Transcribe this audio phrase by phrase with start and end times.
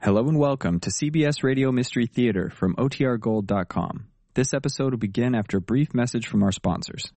[0.00, 4.06] Hello and welcome to CBS Radio Mystery Theater from OTRGold.com.
[4.34, 7.12] This episode will begin after a brief message from our sponsors.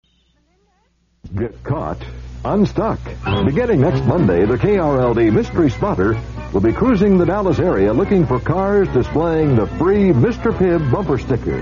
[1.37, 2.03] Get caught,
[2.43, 2.98] unstuck.
[3.45, 6.19] Beginning next Monday, the KRLD Mystery Spotter
[6.54, 10.51] will be cruising the Dallas area looking for cars displaying the free Mr.
[10.51, 11.60] Pibb bumper sticker.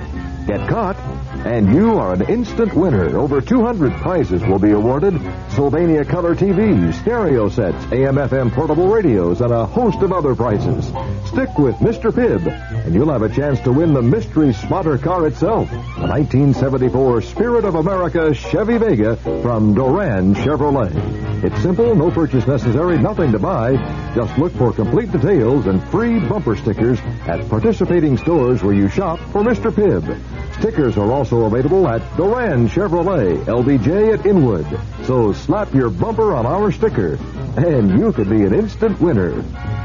[0.48, 0.96] Get caught,
[1.44, 3.18] and you are an instant winner.
[3.18, 5.20] Over 200 prizes will be awarded
[5.50, 10.86] Sylvania color TVs, stereo sets, AM FM portable radios, and a host of other prizes.
[11.26, 12.10] Stick with Mr.
[12.10, 12.46] Pibb,
[12.86, 17.66] and you'll have a chance to win the Mystery Spotter car itself a 1974 Spirit
[17.66, 21.44] of America Chevy Vega from Doran Chevrolet.
[21.44, 23.76] It's simple, no purchase necessary, nothing to buy.
[24.14, 29.18] Just look for complete details and free bumper stickers at participating stores where you shop
[29.30, 29.70] for Mr.
[29.70, 30.37] Pibb.
[30.58, 34.66] Stickers are also available at Doran Chevrolet, LBJ at Inwood.
[35.04, 37.18] So slap your bumper on our sticker,
[37.56, 39.40] and you could be an instant winner.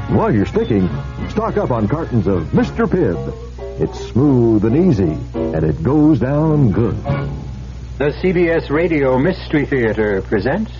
[0.08, 0.88] While you're sticking,
[1.30, 2.86] stock up on cartons of Mr.
[2.86, 3.80] Pibb.
[3.80, 6.96] It's smooth and easy, and it goes down good.
[7.98, 10.72] The CBS Radio Mystery Theater presents.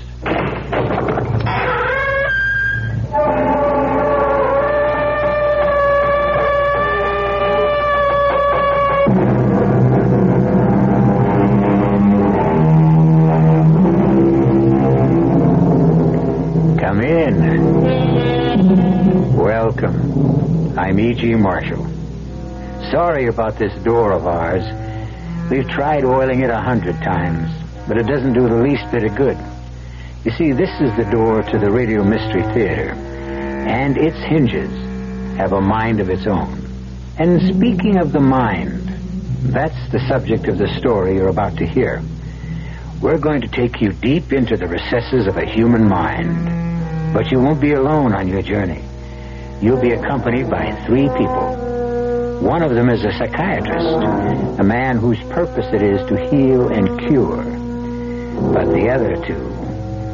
[20.95, 21.35] I'm E.G.
[21.35, 21.89] Marshall.
[22.93, 24.63] Sorry about this door of ours.
[25.51, 27.51] We've tried oiling it a hundred times,
[27.89, 29.37] but it doesn't do the least bit of good.
[30.25, 34.71] You see, this is the door to the Radio Mystery Theater, and its hinges
[35.37, 36.65] have a mind of its own.
[37.19, 38.87] And speaking of the mind,
[39.53, 42.05] that's the subject of the story you're about to hear.
[43.03, 47.13] We're going to take you deep into the recesses of a human mind.
[47.13, 48.85] But you won't be alone on your journey.
[49.61, 52.41] You'll be accompanied by three people.
[52.41, 56.99] One of them is a psychiatrist, a man whose purpose it is to heal and
[57.01, 57.43] cure.
[58.53, 59.49] But the other two,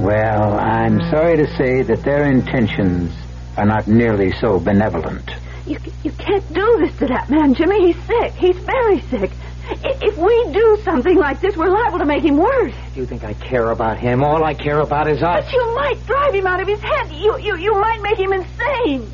[0.00, 3.12] well, I'm sorry to say that their intentions
[3.56, 5.30] are not nearly so benevolent.
[5.66, 7.92] You, you can't do this to that man, Jimmy.
[7.92, 8.32] He's sick.
[8.34, 9.30] He's very sick.
[9.70, 12.74] I- If we do something like this, we're liable to make him worse.
[12.94, 14.22] Do you think I care about him?
[14.24, 15.44] All I care about is us.
[15.44, 17.10] But you might drive him out of his head.
[17.12, 19.06] You, you, you might make him insane.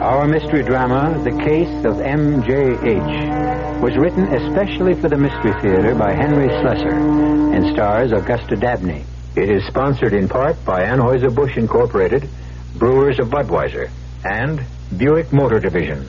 [0.00, 6.12] Our mystery drama, The Case of M.J.H., was written especially for the Mystery Theater by
[6.12, 9.04] Henry Slesar and stars Augusta Dabney.
[9.36, 12.28] It is sponsored in part by Anheuser-Busch Incorporated,
[12.76, 13.90] Brewers of Budweiser,
[14.24, 14.64] and
[14.96, 16.08] Buick Motor Division.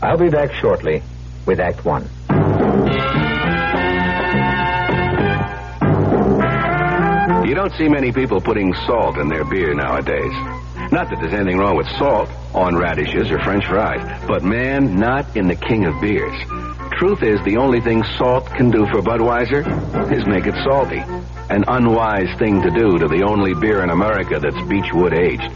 [0.00, 1.02] I'll be back shortly
[1.44, 2.08] with Act One.
[7.46, 10.32] You don't see many people putting salt in their beer nowadays.
[10.90, 15.36] Not that there's anything wrong with salt on radishes or french fries, but man, not
[15.36, 16.34] in the king of beers.
[16.92, 21.02] Truth is, the only thing salt can do for Budweiser is make it salty.
[21.50, 25.50] An unwise thing to do to the only beer in America that's Beechwood aged.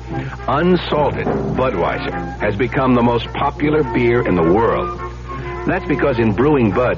[0.49, 4.99] Unsalted Budweiser has become the most popular beer in the world.
[5.67, 6.97] That's because in brewing Bud,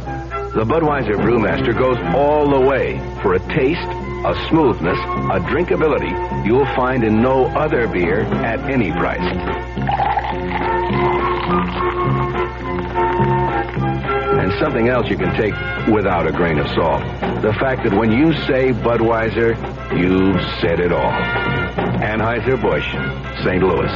[0.54, 6.64] the Budweiser brewmaster goes all the way for a taste, a smoothness, a drinkability you'll
[6.76, 9.73] find in no other beer at any price.
[14.54, 15.54] And something else you can take
[15.92, 17.02] without a grain of salt.
[17.42, 19.56] The fact that when you say Budweiser,
[19.98, 21.10] you've said it all.
[22.00, 22.92] Anheuser-Busch,
[23.44, 23.62] St.
[23.62, 23.90] Louis.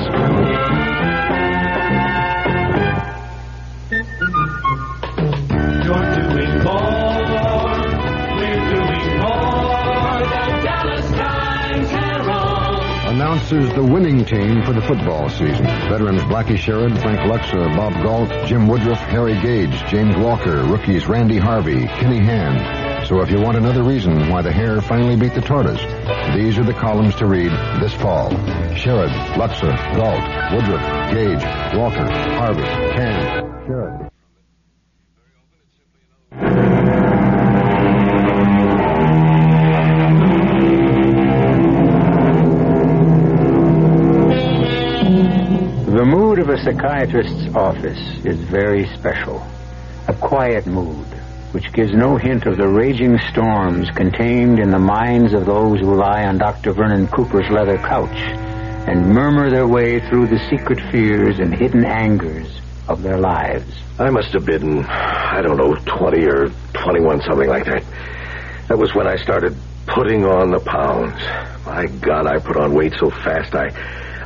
[13.29, 15.67] Announces the winning team for the football season.
[15.67, 21.37] Veterans Blackie Sherrod, Frank Luksa, Bob Galt, Jim Woodruff, Harry Gage, James Walker, rookies Randy
[21.37, 23.07] Harvey, Kenny Hand.
[23.07, 25.83] So if you want another reason why the hare finally beat the tortoise,
[26.35, 27.53] these are the columns to read
[27.83, 28.31] this fall.
[28.31, 34.18] Sherrod, Luksa, Galt, Woodruff, Gage, Walker, Harvey, Hand, Sherrod.
[46.29, 49.43] Mood of a psychiatrist's office is very special.
[50.09, 51.07] A quiet mood,
[51.53, 55.95] which gives no hint of the raging storms contained in the minds of those who
[55.95, 56.73] lie on Dr.
[56.73, 58.19] Vernon Cooper's leather couch
[58.87, 63.73] and murmur their way through the secret fears and hidden angers of their lives.
[63.99, 67.85] I must have been, I don't know, 20 or 21, something like that.
[68.69, 71.23] That was when I started putting on the pounds.
[71.65, 73.71] My God, I put on weight so fast I,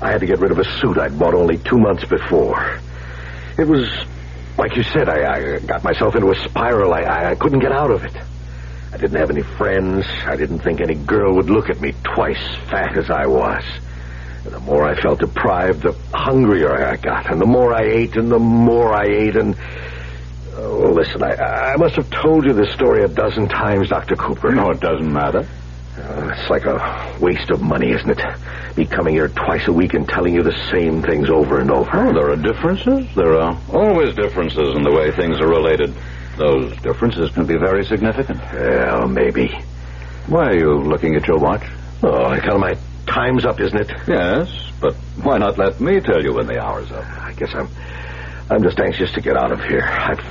[0.02, 2.80] I had to get rid of a suit I'd bought only two months before.
[3.56, 3.88] It was,
[4.58, 6.92] like you said, I, I got myself into a spiral.
[6.92, 8.16] I, I, couldn't get out of it.
[8.92, 10.04] I didn't have any friends.
[10.26, 13.62] I didn't think any girl would look at me twice fat as I was.
[14.44, 17.30] And the more I felt deprived, the hungrier I got.
[17.30, 19.56] And the more I ate, and the more I ate, and...
[20.54, 24.16] Oh, listen, I, I must have told you this story a dozen times, Dr.
[24.16, 24.52] Cooper.
[24.52, 25.46] No, it doesn't matter.
[26.02, 28.20] Uh, it's like a waste of money, isn't it?
[28.76, 31.90] Me coming here twice a week and telling you the same things over and over.
[31.92, 33.06] Oh, there are differences.
[33.14, 35.94] There are always differences in the way things are related.
[36.36, 38.40] Those differences can be very significant.
[38.52, 39.48] Well, maybe.
[40.26, 41.62] Why are you looking at your watch?
[42.02, 42.76] Oh, I kind of my
[43.06, 43.90] time's up, isn't it?
[44.08, 44.50] Yes,
[44.80, 47.04] but why not let me tell you when the hour's up?
[47.20, 47.68] I guess I'm
[48.50, 49.82] I'm just anxious to get out of here.
[49.84, 50.24] I've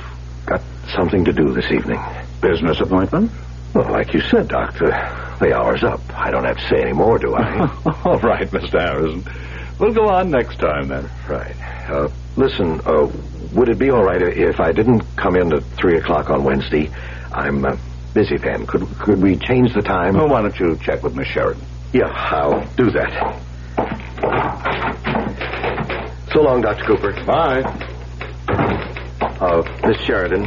[0.46, 0.60] got
[0.94, 2.00] something to do this evening.
[2.40, 3.30] Business appointment?
[3.74, 4.90] Well, like you said, Doctor,
[5.40, 6.00] the hour's up.
[6.14, 7.58] I don't have to say any more, do I?
[8.04, 8.72] All right, Mr.
[8.80, 9.24] Harrison.
[9.78, 11.10] We'll go on next time then.
[11.28, 11.56] right.
[11.88, 13.06] Uh, listen, uh,
[13.52, 16.88] would it be all right if I didn't come in at 3 o'clock on Wednesday?
[17.32, 17.76] I'm uh,
[18.14, 18.66] busy then.
[18.66, 20.14] Could, could we change the time?
[20.14, 21.66] Well, why don't you check with Miss Sheridan?
[21.92, 23.42] Yeah, I'll do that.
[26.32, 26.84] So long, Dr.
[26.84, 27.12] Cooper.
[27.26, 27.62] Bye.
[29.40, 30.46] Uh, Miss Sheridan,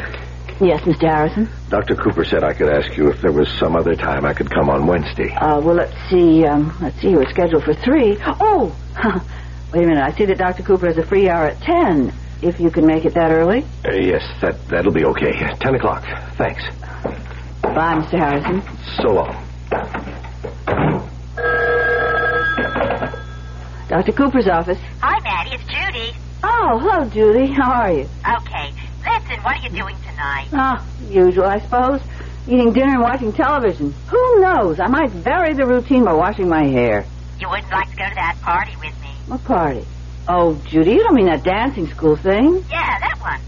[0.62, 1.02] Yes, Mr.
[1.02, 1.50] Harrison.
[1.70, 1.96] Dr.
[1.96, 4.70] Cooper said I could ask you if there was some other time I could come
[4.70, 5.34] on Wednesday.
[5.34, 6.46] Uh, well, let's see.
[6.46, 7.10] Um, let's see.
[7.16, 8.18] We're scheduled for three.
[8.22, 8.74] Oh,
[9.74, 10.02] wait a minute.
[10.04, 10.64] I see that Dr.
[10.64, 12.14] Cooper has a free hour at ten.
[12.42, 13.66] If you can make it that early.
[13.84, 15.34] Uh, yes, that, that'll be okay.
[15.60, 16.04] 10 o'clock.
[16.38, 16.62] Thanks.
[17.64, 18.20] Bye, Mr.
[18.20, 18.62] Harrison.
[19.02, 19.42] So long.
[23.88, 24.12] Dr.
[24.14, 24.78] Cooper's office.
[25.02, 25.56] Hi, Maddie.
[25.56, 26.18] It's Judy.
[26.44, 27.52] Oh, hello, Judy.
[27.54, 28.02] How are you?
[28.02, 28.55] Okay.
[29.46, 30.48] What are you doing tonight?
[30.54, 32.02] Ah, usual, I suppose.
[32.48, 33.94] Eating dinner and watching television.
[34.08, 34.80] Who knows?
[34.80, 37.06] I might vary the routine by washing my hair.
[37.40, 39.12] You wouldn't like to go to that party with me.
[39.28, 39.86] What party?
[40.28, 42.66] Oh, Judy, you don't mean that dancing school thing.
[42.72, 43.40] Yeah, that one.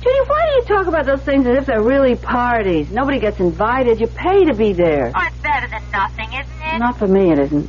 [0.00, 2.90] Judy, why do you talk about those things as if they're really parties?
[2.90, 4.00] Nobody gets invited.
[4.00, 5.12] You pay to be there.
[5.14, 6.78] Oh, it's better than nothing, isn't it?
[6.78, 7.68] Not for me, it isn't.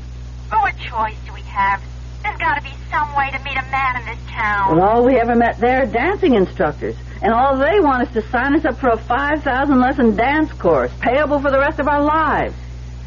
[0.50, 1.82] But what choice do we have?
[2.24, 4.78] There's got to be some way to meet a man in this town.
[4.78, 6.96] Well, all we ever met there are dancing instructors.
[7.22, 10.92] And all they want is to sign us up for a 5,000 lesson dance course,
[11.00, 12.56] payable for the rest of our lives.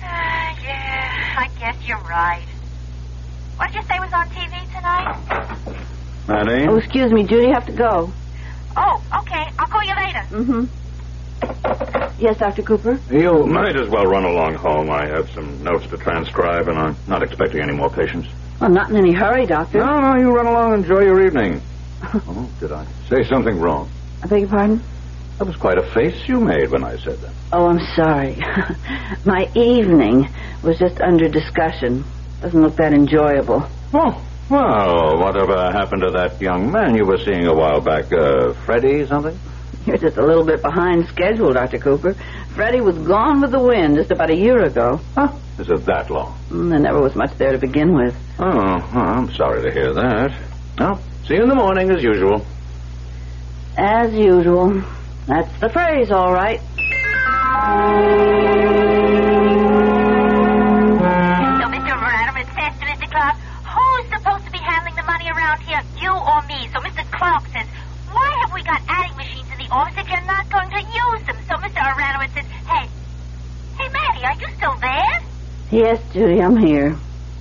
[0.03, 2.47] Ah, yeah, I guess you're right.
[3.57, 5.87] What did you say was on TV tonight?
[6.27, 6.67] Maddie?
[6.67, 8.13] Oh, excuse me, Judy, you have to go.
[8.77, 9.51] Oh, okay.
[9.59, 10.23] I'll call you later.
[10.31, 10.65] Mm-hmm.
[12.21, 12.63] Yes, Dr.
[12.63, 13.01] Cooper?
[13.11, 14.91] You might as well run along home.
[14.91, 18.29] I have some notes to transcribe, and I'm not expecting any more patients.
[18.61, 19.79] I'm not in any hurry, Doctor.
[19.79, 21.63] No, no, you run along and enjoy your evening.
[22.03, 23.91] oh, did I say something wrong?
[24.23, 24.83] I beg your pardon?
[25.39, 27.33] That was quite a face you made when I said that.
[27.53, 28.37] Oh, I'm sorry.
[29.25, 30.29] My evening
[30.63, 32.05] was just under discussion.
[32.43, 33.67] Doesn't look that enjoyable.
[33.95, 38.13] Oh, well, whatever happened to that young man you were seeing a while back?
[38.13, 39.39] Uh, Freddie something?
[39.87, 41.79] You're just a little bit behind schedule, Dr.
[41.79, 42.15] Cooper.
[42.55, 45.01] Freddie was gone with the wind just about a year ago.
[45.15, 45.33] Huh?
[45.59, 46.39] Is it that long?
[46.51, 48.15] Mm, there never was much there to begin with.
[48.39, 48.45] Oh,
[48.95, 50.33] well, I'm sorry to hear that.
[50.79, 52.45] Well, see you in the morning as usual.
[53.83, 54.83] As usual.
[55.27, 56.61] That's the phrase, all right.
[56.61, 56.67] So,
[61.65, 61.97] Mr.
[61.97, 63.09] Radaman says to Mr.
[63.11, 66.69] Clark, who's supposed to be handling the money around here, you or me?
[66.75, 67.11] So Mr.
[67.11, 67.67] Clark says,
[68.13, 71.27] why have we got adding machines in the office if you're not going to use
[71.27, 71.37] them?
[71.49, 71.81] So Mr.
[71.81, 72.87] Radaman says, hey,
[73.79, 75.23] hey, Maddie, are you still there?
[75.71, 76.91] Yes, Judy, I'm here.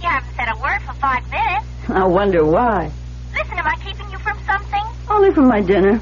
[0.02, 1.66] You haven't said a word for five minutes.
[1.90, 2.90] I wonder why.
[3.34, 4.84] Listen, am I keeping you from something?
[5.10, 6.00] Only from my dinner.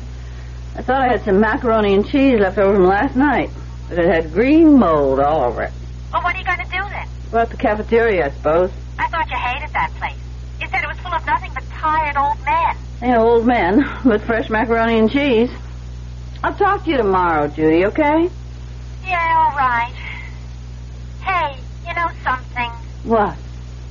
[0.78, 3.50] I thought I had some macaroni and cheese left over from last night,
[3.90, 5.74] but it had green mold all over it.
[6.14, 7.08] Well, what are you going to do then?
[7.32, 8.72] Go out the cafeteria, I suppose.
[9.00, 10.16] I thought you hated that place.
[10.62, 12.78] You said it was full of nothing but tired old men.
[13.02, 15.50] Yeah, old men with fresh macaroni and cheese.
[16.44, 18.30] I'll talk to you tomorrow, Judy, okay?
[19.04, 19.94] Yeah, all right.
[21.22, 22.72] Hey, you know something?
[23.04, 23.36] What?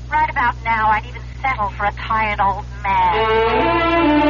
[0.08, 4.26] Right about now, I'd even settle for a tired old man.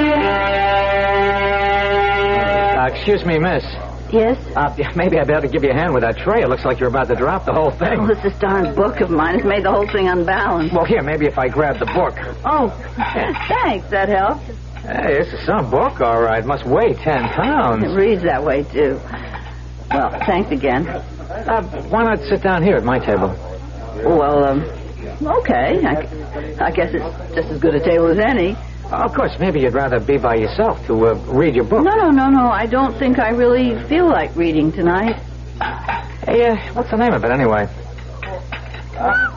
[2.78, 3.64] Uh, excuse me, miss.
[4.12, 4.38] Yes?
[4.54, 6.42] Uh, maybe I'd better give you a hand with that tray.
[6.42, 8.06] It looks like you're about to drop the whole Oh, thing.
[8.06, 10.74] this this darn book of mine has made the whole thing unbalanced.
[10.74, 12.14] Well, here, maybe if I grab the book.
[12.44, 12.68] Oh,
[13.48, 13.88] thanks.
[13.90, 14.44] That helps.
[14.82, 16.44] Hey, this is some book, all right.
[16.44, 17.82] Must weigh ten pounds.
[17.84, 19.00] It reads that way, too.
[19.90, 20.86] Well, thanks again.
[20.86, 23.34] Uh, why not sit down here at my table?
[24.04, 24.60] Well, um,
[25.22, 25.84] okay.
[25.84, 28.56] I, I guess it's just as good a table as any.
[28.90, 31.82] Of course, maybe you'd rather be by yourself to uh, read your book.
[31.84, 32.46] No, no, no, no.
[32.50, 35.16] I don't think I really feel like reading tonight.
[36.24, 37.66] Hey, uh, what's the name of it anyway?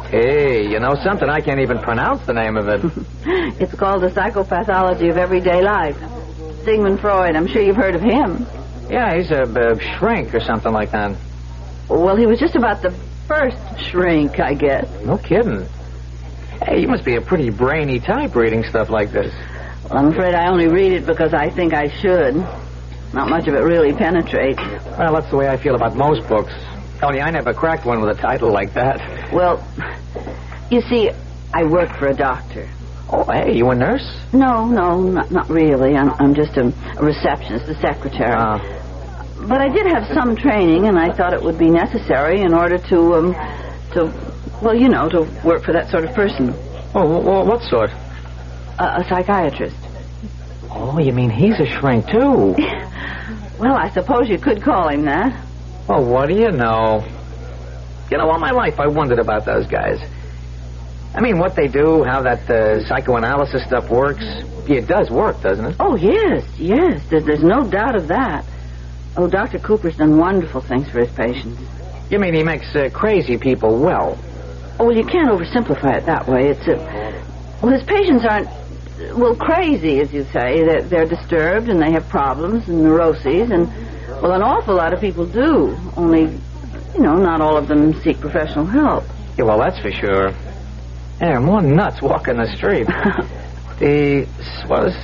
[0.09, 1.27] Hey, you know something?
[1.29, 2.81] I can't even pronounce the name of it.
[3.61, 5.97] It's called the psychopathology of everyday life.
[6.63, 8.45] Sigmund Freud, I'm sure you've heard of him.
[8.89, 11.15] yeah, he's a, a shrink or something like that.
[11.89, 12.91] Well, he was just about the
[13.29, 13.57] first
[13.91, 14.89] shrink, I guess.
[15.05, 15.67] No kidding.
[16.63, 19.31] Hey, you must be a pretty brainy type reading stuff like this.
[19.83, 22.35] Well, I'm afraid I only read it because I think I should.
[23.13, 24.59] Not much of it really penetrates.
[24.97, 26.51] Well, that's the way I feel about most books.
[27.03, 29.31] Only I never cracked one with a title like that.
[29.31, 29.63] Well,
[30.71, 31.11] you see,
[31.53, 32.67] I work for a doctor.
[33.11, 34.19] Oh, hey, you a nurse?
[34.33, 35.95] No, no, not, not really.
[35.95, 38.31] I'm, I'm just a, a receptionist, a secretary.
[38.31, 38.57] Uh,
[39.49, 42.77] But I did have some training, and I thought it would be necessary in order
[42.77, 43.33] to, um,
[43.93, 44.13] to,
[44.61, 46.53] well, you know, to work for that sort of person.
[46.93, 47.89] oh, wh- what sort?
[48.77, 49.75] A, a psychiatrist.
[50.69, 52.55] Oh, you mean he's a shrink, too?
[53.59, 55.45] Well, I suppose you could call him that.
[55.85, 57.03] Well, what do you know?
[58.09, 59.99] You know, all my life I wondered about those guys.
[61.13, 64.23] I mean, what they do, how that uh, psychoanalysis stuff works.
[64.65, 65.75] It does work, doesn't it?
[65.77, 67.01] Oh, yes, yes.
[67.09, 68.45] There's, there's no doubt of that.
[69.19, 69.59] Oh, Dr.
[69.59, 71.61] Cooper's done wonderful things for his patients.
[72.09, 74.17] You mean he makes uh, crazy people well?
[74.79, 76.47] Oh, well, you can't oversimplify it that way.
[76.47, 76.77] It's a...
[77.61, 78.47] Well, his patients aren't,
[79.17, 80.63] well, crazy, as you say.
[80.63, 83.67] They're, they're disturbed and they have problems and neuroses, and,
[84.21, 85.77] well, an awful lot of people do.
[85.97, 86.39] Only,
[86.93, 89.03] you know, not all of them seek professional help.
[89.37, 90.33] Yeah, well, that's for sure.
[91.19, 92.87] They're more nuts walking the street.
[93.79, 94.25] the,
[94.67, 94.95] what is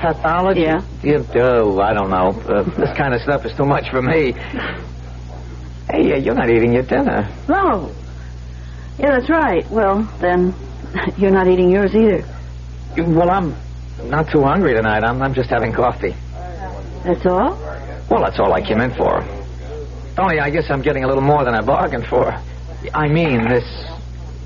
[0.00, 0.62] psychopathology?
[0.62, 0.82] Yeah.
[1.02, 2.40] You, oh, I don't know.
[2.42, 4.32] Uh, this kind of stuff is too much for me.
[5.90, 7.28] Hey, uh, you're not eating your dinner.
[7.48, 7.94] No.
[8.98, 9.70] Yeah, that's right.
[9.70, 10.54] Well, then,
[11.16, 12.24] you're not eating yours either.
[12.96, 13.56] Well, I'm
[14.04, 15.04] not too hungry tonight.
[15.04, 16.14] I'm, I'm just having coffee.
[17.04, 17.56] That's all?
[18.10, 19.22] Well, that's all I came in for.
[20.18, 22.30] Only I guess I'm getting a little more than I bargained for.
[22.92, 23.64] I mean, this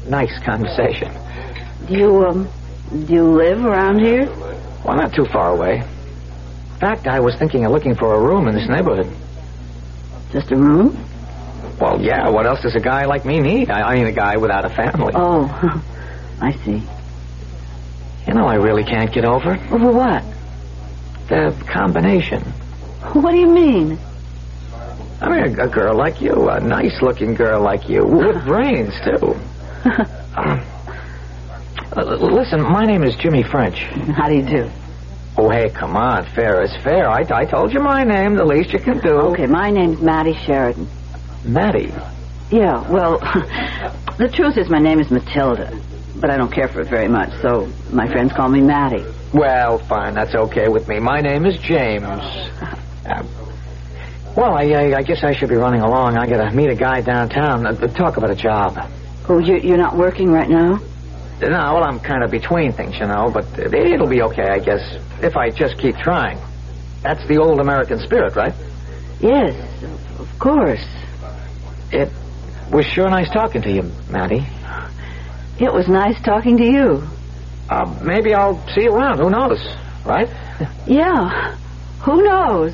[0.06, 1.12] nice conversation.
[1.88, 2.50] Do you, um,
[2.90, 4.28] do you live around here?
[4.84, 5.78] Well, not too far away.
[5.78, 9.10] In fact, I was thinking of looking for a room in this neighborhood.
[10.32, 10.98] Just a room?
[11.80, 13.70] Well, yeah, what else does a guy like me need?
[13.70, 15.12] I, I mean, a guy without a family.
[15.16, 15.46] Oh,
[16.40, 16.82] I see.
[18.26, 19.72] You know, I really can't get over it.
[19.72, 20.22] Over what?
[21.28, 22.42] The combination.
[23.12, 23.98] What do you mean?
[25.20, 29.34] I mean, a, a girl like you, a nice-looking girl like you, with brains, too.
[30.36, 30.66] Um,
[31.96, 33.78] uh, listen, my name is Jimmy French.
[34.16, 34.70] How do you do?
[35.36, 36.24] Oh, hey, come on.
[36.24, 37.08] Fair is fair.
[37.08, 38.36] I, I told you my name.
[38.36, 39.14] The least you can do.
[39.32, 40.88] Okay, my name's Mattie Sheridan.
[41.44, 41.92] Maddie.
[42.50, 43.18] Yeah, well,
[44.18, 45.76] the truth is my name is Matilda,
[46.16, 49.04] but I don't care for it very much, so my friends call me Mattie.
[49.32, 50.14] Well, fine.
[50.14, 51.00] That's okay with me.
[51.00, 52.04] My name is James.
[52.04, 53.24] Uh,
[54.36, 56.16] well, I, I, I guess I should be running along.
[56.16, 57.66] I gotta meet a guy downtown.
[57.66, 58.78] Uh, to talk about a job.
[59.28, 60.80] Oh, you, you're not working right now?
[61.40, 64.58] No, well, I'm kind of between things, you know, but it- it'll be okay, I
[64.58, 66.38] guess, if I just keep trying.
[67.02, 68.54] That's the old American spirit, right?
[69.20, 70.84] Yes, of- of course.
[71.90, 72.10] It
[72.70, 74.46] was sure nice talking to you, Maddie.
[75.58, 77.02] It was nice talking to you.
[77.68, 79.18] Uh, maybe I'll see you around.
[79.18, 79.60] Who knows,
[80.04, 80.28] right?
[80.86, 81.54] Yeah,
[82.00, 82.72] who knows?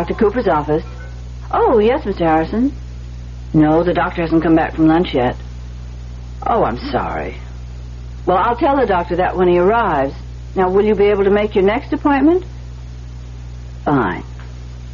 [0.00, 0.14] Dr.
[0.14, 0.82] Cooper's office.
[1.50, 2.20] Oh, yes, Mr.
[2.20, 2.74] Harrison.
[3.52, 5.36] No, the doctor hasn't come back from lunch yet.
[6.46, 7.38] Oh, I'm sorry.
[8.24, 10.14] Well, I'll tell the doctor that when he arrives.
[10.56, 12.46] Now, will you be able to make your next appointment?
[13.84, 14.24] Fine.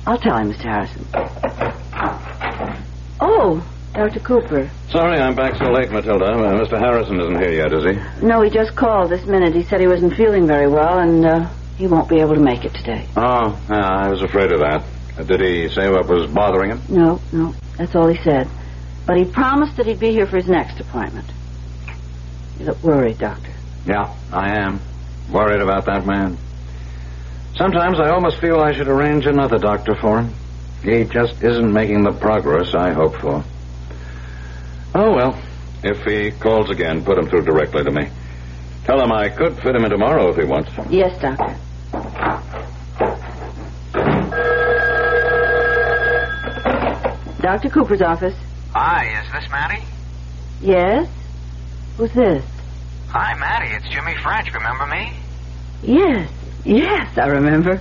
[0.09, 0.63] I'll tell him, Mr.
[0.63, 1.07] Harrison.
[3.21, 4.19] Oh, Dr.
[4.19, 4.69] Cooper.
[4.91, 6.25] Sorry I'm back so late, Matilda.
[6.27, 6.81] Uh, Mr.
[6.81, 8.27] Harrison isn't here yet, is he?
[8.27, 9.55] No, he just called this minute.
[9.55, 12.65] He said he wasn't feeling very well, and uh, he won't be able to make
[12.65, 13.07] it today.
[13.17, 14.83] Oh, yeah, I was afraid of that.
[15.17, 16.83] Uh, did he say what was bothering him?
[16.89, 18.51] No, no, that's all he said.
[19.07, 21.31] But he promised that he'd be here for his next appointment.
[22.59, 23.55] You look worried, Doctor.
[23.87, 24.81] Yeah, I am.
[25.31, 26.39] Worried about that man.
[27.55, 30.35] Sometimes I almost feel I should arrange another doctor for him.
[30.83, 33.45] He just isn't making the progress I hope for.
[34.95, 35.43] Oh, well.
[35.83, 38.09] If he calls again, put him through directly to me.
[38.85, 40.71] Tell him I could fit him in tomorrow if he wants.
[40.91, 41.59] Yes, Doctor.
[47.47, 47.71] Dr.
[47.71, 48.35] Cooper's office.
[48.75, 49.85] Hi, is this Maddie?
[50.61, 51.09] Yes?
[51.97, 52.45] Who's this?
[53.11, 53.73] Hi, Maddie.
[53.73, 54.53] It's Jimmy French.
[54.53, 55.13] Remember me?
[55.81, 56.29] Yes,
[56.65, 57.77] yes, I remember.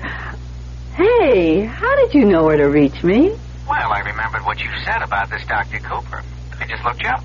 [0.93, 3.31] Hey, how did you know where to reach me?
[3.67, 5.79] Well, I remembered what you said about this Dr.
[5.79, 6.21] Cooper.
[6.59, 7.23] I just looked you up.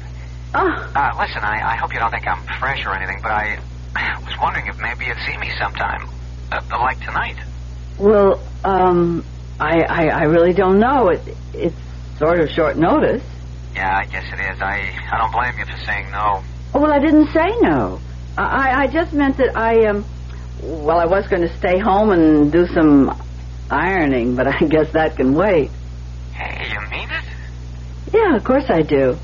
[0.54, 3.59] Oh, Uh, listen, I, I hope you don't think I'm fresh or anything, but I,
[3.94, 6.09] I was wondering if maybe you'd see me sometime.
[6.50, 7.37] Uh, like tonight.
[7.99, 9.26] well, um,
[9.61, 11.11] I, I, I really don't know.
[11.11, 11.76] It, it's
[12.21, 13.23] sort of short notice.
[13.75, 14.59] Yeah, I guess it is.
[14.61, 14.77] I,
[15.12, 16.41] I don't blame you for saying no.
[16.75, 18.03] Oh, well, I didn't say no.
[18.37, 20.07] I, I- just meant that I, um,
[20.59, 23.11] well, I was going to stay home and do some
[23.71, 25.73] ironing, but I guess that can wait.
[26.31, 28.12] Hey, you mean it?
[28.15, 29.21] Yeah, of course I do.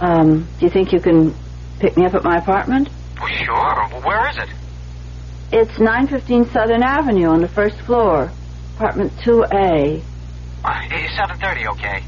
[0.00, 1.38] Um, do you think you can
[1.80, 2.88] pick me up at my apartment?
[3.20, 3.88] Well, sure.
[3.92, 4.48] Well, where is it?
[5.50, 8.34] It's 915 Southern Avenue on the first floor,
[8.76, 10.06] apartment 2A.
[10.64, 12.00] Uh, is 7.30 okay?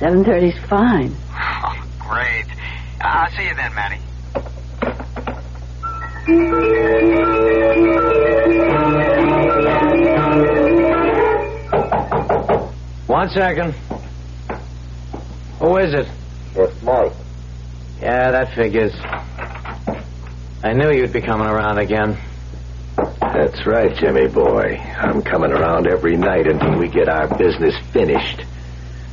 [0.00, 1.14] 730's fine.
[1.30, 2.46] Oh, great.
[3.02, 4.00] I'll see you then, Matty.
[13.06, 13.72] One second.
[15.58, 16.08] Who is it?
[16.54, 17.12] It's Mike.
[18.00, 18.92] Yeah, that figures.
[20.62, 22.16] I knew you'd be coming around again.
[23.20, 24.76] That's right, Jimmy boy.
[24.76, 28.44] I'm coming around every night until we get our business finished.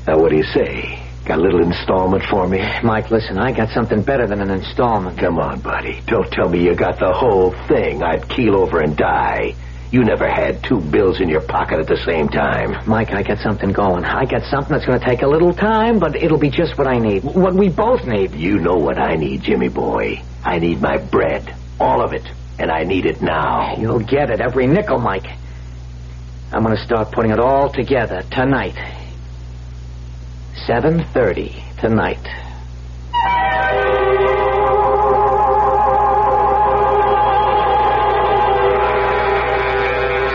[0.07, 1.03] Now, what do you say?
[1.25, 2.65] Got a little installment for me?
[2.81, 5.17] Mike, listen, I got something better than an installment.
[5.17, 6.01] Come on, buddy.
[6.07, 8.01] Don't tell me you got the whole thing.
[8.01, 9.53] I'd keel over and die.
[9.91, 12.87] You never had two bills in your pocket at the same time.
[12.87, 14.05] Mike, I got something going.
[14.05, 16.87] I got something that's going to take a little time, but it'll be just what
[16.87, 17.25] I need.
[17.25, 18.33] What we both need.
[18.33, 20.21] You know what I need, Jimmy boy.
[20.41, 21.53] I need my bread.
[21.81, 22.23] All of it.
[22.59, 23.75] And I need it now.
[23.75, 25.27] You'll get it, every nickel, Mike.
[26.53, 28.75] I'm going to start putting it all together tonight.
[30.65, 32.19] 7.30 tonight.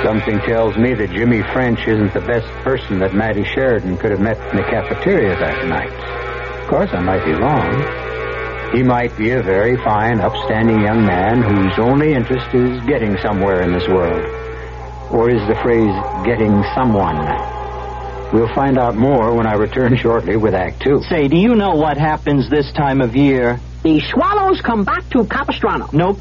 [0.04, 4.20] Something tells me that Jimmy French isn't the best person that Matty Sheridan could have
[4.20, 5.92] met in the cafeteria that night.
[6.62, 8.72] Of course, I might be wrong.
[8.74, 13.62] He might be a very fine, upstanding young man whose only interest is getting somewhere
[13.62, 14.24] in this world.
[15.12, 17.51] Or is the phrase getting someone?
[18.32, 21.02] We'll find out more when I return shortly with Act Two.
[21.02, 23.60] Say, do you know what happens this time of year?
[23.82, 25.90] The swallows come back to Capistrano.
[25.92, 26.18] Nope.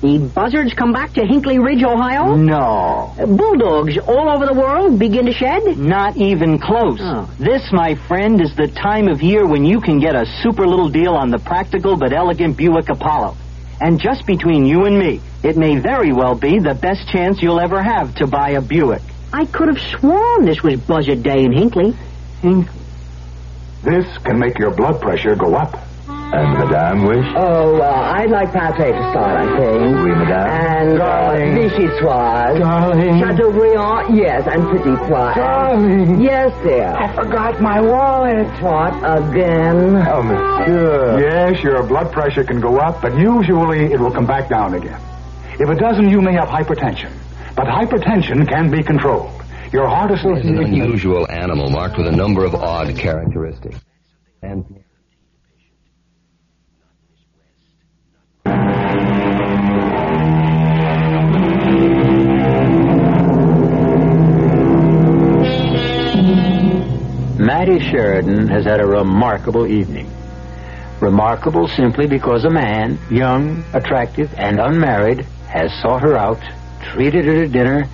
[0.00, 2.34] The buzzards come back to Hinckley Ridge, Ohio.
[2.34, 3.14] No.
[3.16, 5.78] Bulldogs all over the world begin to shed.
[5.78, 6.98] Not even close.
[7.00, 7.32] Oh.
[7.38, 10.88] This, my friend, is the time of year when you can get a super little
[10.88, 13.36] deal on the practical but elegant Buick Apollo.
[13.80, 17.60] And just between you and me, it may very well be the best chance you'll
[17.60, 19.02] ever have to buy a Buick.
[19.32, 21.94] I could have sworn this was Buzzard Day in Hinckley.
[23.82, 25.78] This can make your blood pressure go up.
[26.08, 27.26] And Madame wish?
[27.36, 27.84] Oh, uh,
[28.16, 29.96] I'd like pate to start, I think.
[29.96, 30.48] Oui, Madame.
[30.48, 31.52] And Darling.
[31.52, 32.58] uh, vichyssoise.
[32.58, 33.18] Darling.
[33.20, 35.34] Chateaubriand, yes, and petit pois.
[35.36, 36.20] Darling.
[36.22, 36.88] Yes, dear.
[36.88, 38.46] I forgot my wallet.
[38.62, 39.96] What, again?
[40.08, 41.20] Oh, monsieur.
[41.20, 45.00] Yes, your blood pressure can go up, but usually it will come back down again.
[45.60, 47.12] If it doesn't, you may have hypertension.
[47.54, 49.42] But hypertension can be controlled.
[49.72, 53.78] Your heart is an unusual animal marked with a number of odd characteristics.
[54.42, 54.64] And
[67.38, 70.10] Matty Sheridan has had a remarkable evening.
[71.00, 76.40] Remarkable simply because a man, young, attractive, and unmarried, has sought her out,
[76.82, 77.88] treated her to dinner,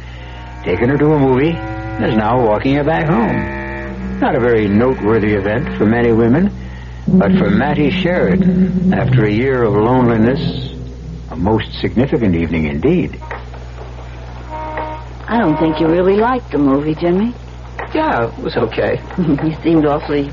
[0.64, 4.20] taken her to a movie, and is now walking her back home.
[4.20, 6.50] Not a very noteworthy event for many women,
[7.06, 10.74] but for Mattie Sheridan, after a year of loneliness,
[11.30, 13.18] a most significant evening indeed.
[15.30, 17.34] I don't think you really liked the movie, Jimmy.
[17.94, 19.00] Yeah, it was okay.
[19.18, 20.30] you seemed awfully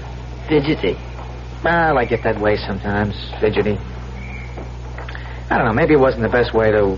[0.47, 0.97] fidgety.
[1.63, 3.77] Well, I get that way sometimes, fidgety.
[5.49, 6.97] I don't know, maybe it wasn't the best way to,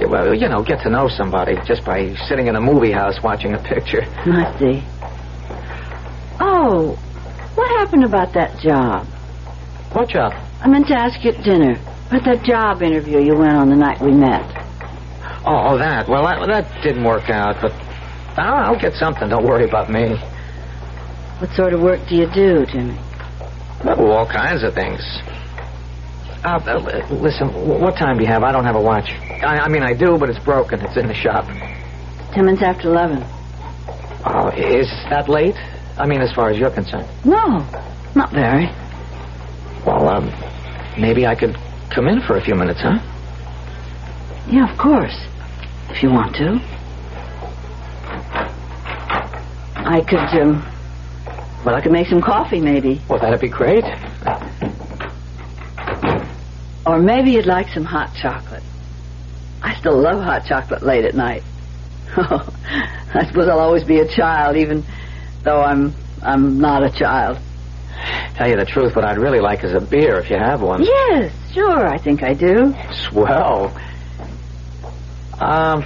[0.00, 3.22] yeah, well, you know, get to know somebody just by sitting in a movie house
[3.22, 4.02] watching a picture.
[4.26, 4.82] I see.
[6.40, 6.96] Oh,
[7.54, 9.06] what happened about that job?
[9.92, 10.32] What job?
[10.60, 11.80] I meant to ask you at dinner.
[12.08, 14.44] About that job interview you went on the night we met.
[15.44, 16.08] Oh, oh, that.
[16.08, 17.72] Well, that, that didn't work out, but
[18.38, 19.28] I'll, I'll get something.
[19.28, 20.16] Don't worry about me.
[21.38, 22.98] What sort of work do you do, Jimmy?
[23.84, 25.02] Oh, all kinds of things.
[26.44, 27.48] Uh, uh, listen,
[27.80, 28.42] what time do you have?
[28.44, 29.10] I don't have a watch.
[29.42, 30.80] I, I mean, I do, but it's broken.
[30.80, 31.46] It's in the shop.
[32.32, 33.24] Ten minutes after eleven.
[34.24, 35.56] Oh, is that late?
[35.96, 37.08] I mean, as far as you're concerned.
[37.24, 37.66] No,
[38.14, 38.66] not very.
[39.84, 40.26] Well, um,
[41.00, 41.56] maybe I could
[41.90, 42.98] come in for a few minutes, huh?
[44.48, 45.16] Yeah, of course.
[45.90, 46.60] If you want to.
[49.74, 50.62] I could, um,
[51.64, 53.02] well, I could make some coffee, maybe.
[53.08, 53.84] Well, that'd be great.
[56.88, 58.62] Or maybe you'd like some hot chocolate.
[59.62, 61.42] I still love hot chocolate late at night.
[62.16, 62.48] Oh,
[63.14, 64.86] I suppose I'll always be a child, even
[65.42, 67.38] though I'm I'm not a child.
[68.36, 70.82] Tell you the truth, what I'd really like is a beer if you have one.
[70.82, 72.74] Yes, sure, I think I do.
[73.10, 73.76] Swell.
[75.38, 75.84] Um,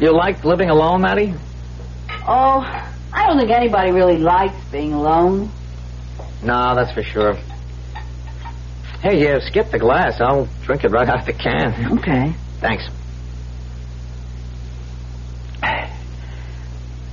[0.00, 1.32] you like living alone, Maddie?
[2.26, 2.60] Oh,
[3.12, 5.52] I don't think anybody really likes being alone.
[6.42, 7.38] No, that's for sure.
[9.00, 10.20] Hey, you skip the glass.
[10.20, 11.98] I'll drink it right out of the can.
[11.98, 12.34] Okay.
[12.60, 12.88] Thanks.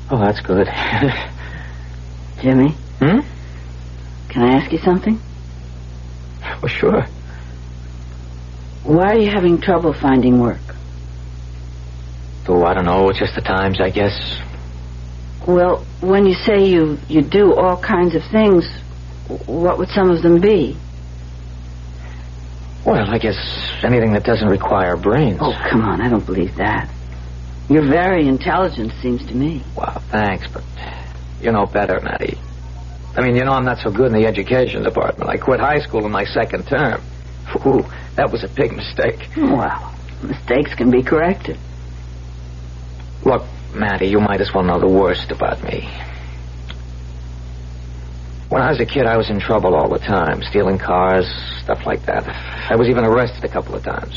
[0.10, 0.68] Oh, that's good.
[2.42, 3.20] Jimmy, hmm?
[4.30, 5.20] can I ask you something?
[6.62, 7.08] Well, sure.
[8.84, 10.62] Why are you having trouble finding work?
[12.48, 13.10] Oh, I don't know.
[13.10, 14.14] It's just the times, I guess.
[15.48, 18.64] Well, when you say you, you do all kinds of things,
[19.48, 20.78] what would some of them be?
[22.86, 23.36] Well, I guess
[23.84, 25.40] anything that doesn't require brains.
[25.42, 26.90] Oh, come on, I don't believe that.
[27.68, 29.64] You're very intelligent, seems to me.
[29.76, 30.64] Well, thanks, but
[31.42, 32.38] you know better, Maddie.
[33.18, 35.30] I mean, you know I'm not so good in the education department.
[35.30, 37.02] I quit high school in my second term.
[37.66, 37.84] Ooh,
[38.16, 39.30] that was a big mistake.
[39.36, 41.58] Well, mistakes can be corrected.
[43.24, 43.44] Look,
[43.74, 45.90] Maddie, you might as well know the worst about me.
[48.50, 51.26] When I was a kid, I was in trouble all the time, stealing cars,
[51.64, 52.28] stuff like that.
[52.70, 54.16] I was even arrested a couple of times.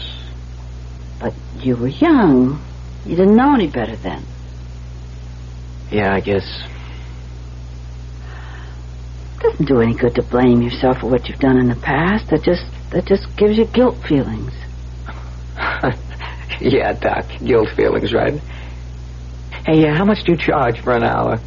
[1.19, 2.63] But you were young.
[3.05, 4.25] You didn't know any better then.
[5.91, 6.45] Yeah, I guess.
[9.37, 12.29] It doesn't do any good to blame yourself for what you've done in the past.
[12.29, 14.53] That just that just gives you guilt feelings.
[16.61, 18.41] yeah, Doc, guilt feelings, right?
[19.65, 21.41] Hey, uh, how much do you charge for an hour?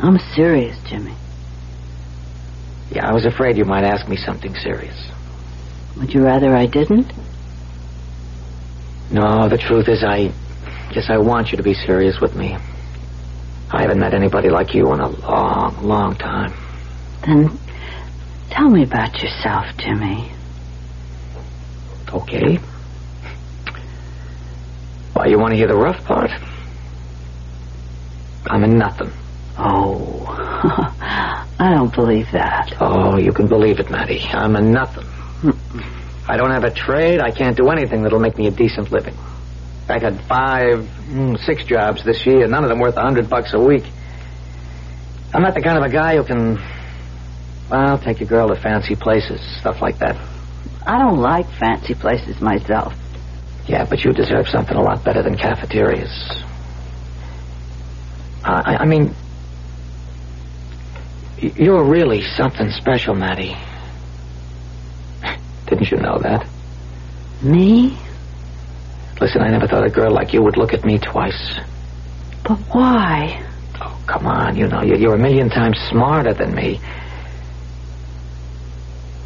[0.00, 1.14] I'm serious, Jimmy.
[2.90, 4.96] Yeah, I was afraid you might ask me something serious.
[5.96, 7.12] Would you rather I didn't?
[9.10, 10.32] No, the truth is, I
[10.92, 12.56] guess I want you to be serious with me.
[13.70, 16.52] I haven't met anybody like you in a long, long time.
[17.24, 17.58] Then
[18.50, 20.32] tell me about yourself, Jimmy.
[22.12, 22.58] Okay.
[25.12, 26.30] Why, you want to hear the rough part?
[28.46, 29.10] I'm a nothing.
[29.58, 30.24] Oh,
[31.58, 32.74] I don't believe that.
[32.80, 34.22] Oh, you can believe it, Maddie.
[34.28, 35.06] I'm a nothing.
[36.28, 37.20] I don't have a trade.
[37.20, 39.16] I can't do anything that'll make me a decent living.
[39.88, 43.54] I had five, mm, six jobs this year, none of them worth a hundred bucks
[43.54, 43.84] a week.
[45.32, 46.58] I'm not the kind of a guy who can,
[47.70, 50.16] well, take a girl to fancy places, stuff like that.
[50.84, 52.94] I don't like fancy places myself.
[53.66, 56.42] Yeah, but you deserve something a lot better than cafeterias.
[58.44, 59.14] I, I mean,
[61.38, 63.56] you're really something special, Maddie.
[65.66, 66.46] Didn't you know that?
[67.42, 67.98] Me?
[69.20, 71.58] Listen, I never thought a girl like you would look at me twice.
[72.42, 73.42] But why?
[73.80, 76.80] Oh, come on, you know, you're, a million times smarter than me.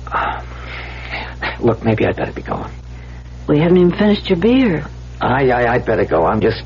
[0.07, 0.43] Uh,
[1.61, 2.73] look, maybe I'd better be going.
[3.49, 4.87] We haven't even finished your beer.
[5.21, 6.25] I, I, I'd better go.
[6.25, 6.63] I'm just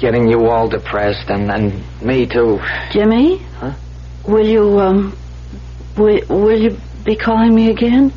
[0.00, 2.60] getting you all depressed, and, and me too.
[2.92, 3.38] Jimmy?
[3.58, 3.74] Huh?
[4.28, 5.16] Will you, um,
[5.96, 8.12] will, will you be calling me again?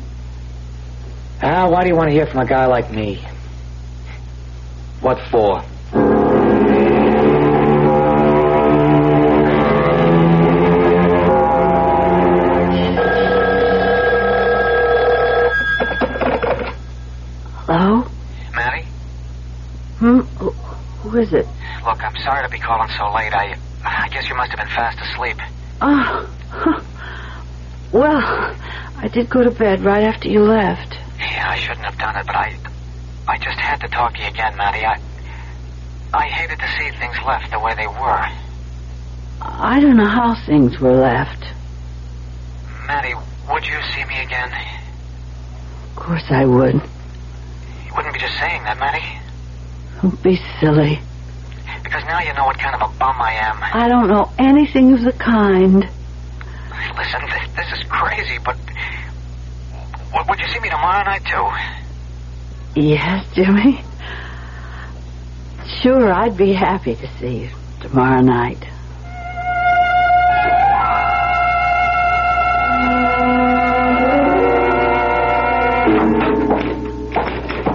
[1.40, 3.24] Ah, why do you want to hear from a guy like me?
[5.00, 5.62] What for?
[17.66, 18.04] Hello?
[18.54, 18.84] Maddie?
[19.98, 20.20] Hmm?
[20.38, 20.50] Who,
[21.00, 21.46] who is it?
[21.86, 23.32] Look, I'm sorry to be calling so late.
[23.32, 25.36] I, I guess you must have been fast asleep.
[25.84, 26.80] Oh, huh.
[27.92, 28.56] well,
[28.96, 30.96] I did go to bed right after you left.
[31.18, 32.56] Yeah, I shouldn't have done it, but I,
[33.26, 34.86] I just had to talk to you again, Maddie.
[34.86, 35.00] I,
[36.14, 38.28] I hated to see things left the way they were.
[39.40, 41.44] I don't know how things were left.
[42.86, 43.14] Maddie,
[43.50, 44.52] would you see me again?
[45.90, 46.74] Of course I would.
[46.74, 49.18] You wouldn't be just saying that, Maddie.
[50.00, 51.00] Don't be silly.
[51.92, 53.56] Because now you know what kind of a bum I am.
[53.60, 55.74] I don't know anything of the kind.
[56.96, 58.56] Listen, this, this is crazy, but
[60.08, 62.80] w- would you see me tomorrow night too?
[62.80, 63.84] Yes, Jimmy.
[65.82, 67.50] Sure, I'd be happy to see you
[67.82, 68.64] tomorrow night.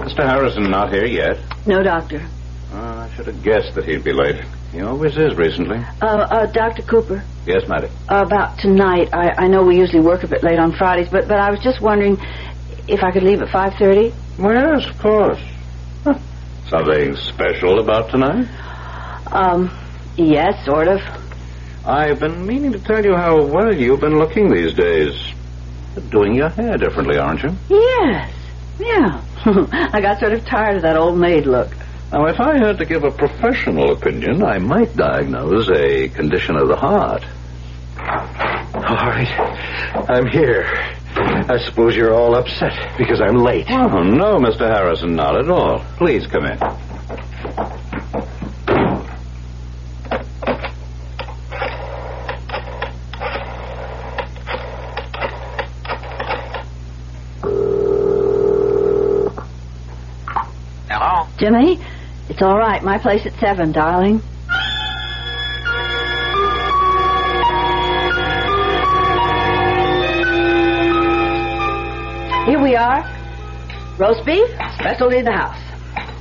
[0.08, 0.26] Mr.
[0.26, 1.38] Harrison not here yet.
[1.66, 2.28] No, Doctor.
[3.18, 4.36] Uh, should have guessed that he'd be late.
[4.72, 5.78] He always is recently.
[6.00, 6.82] Uh, uh, Dr.
[6.82, 7.88] Cooper, Yes, Maddie.
[8.08, 11.38] about tonight, I, I know we usually work a bit late on Fridays, but, but
[11.40, 12.16] I was just wondering
[12.86, 14.14] if I could leave at 5.30?
[14.38, 15.40] Well, yes, of course.
[16.04, 16.18] Huh.
[16.68, 18.46] Something special about tonight?
[19.32, 19.70] Um,
[20.16, 21.00] yes, sort of.
[21.84, 25.14] I've been meaning to tell you how well you've been looking these days.
[26.10, 27.56] Doing your hair differently, aren't you?
[27.68, 28.30] Yes,
[28.78, 29.24] yeah.
[29.92, 31.74] I got sort of tired of that old maid look.
[32.10, 36.68] Now, if I had to give a professional opinion, I might diagnose a condition of
[36.68, 37.22] the heart.
[37.98, 39.28] All right.
[40.08, 40.64] I'm here.
[41.14, 43.66] I suppose you're all upset because I'm late.
[43.70, 44.60] Oh, no, Mr.
[44.60, 45.84] Harrison, not at all.
[45.98, 46.58] Please come in.
[60.88, 61.28] Hello?
[61.38, 61.80] Jimmy,
[62.38, 62.84] it's all right.
[62.84, 64.20] My place at 7, darling.
[72.46, 73.02] Here we are.
[73.98, 74.48] Roast beef,
[74.78, 75.58] specialty of the house.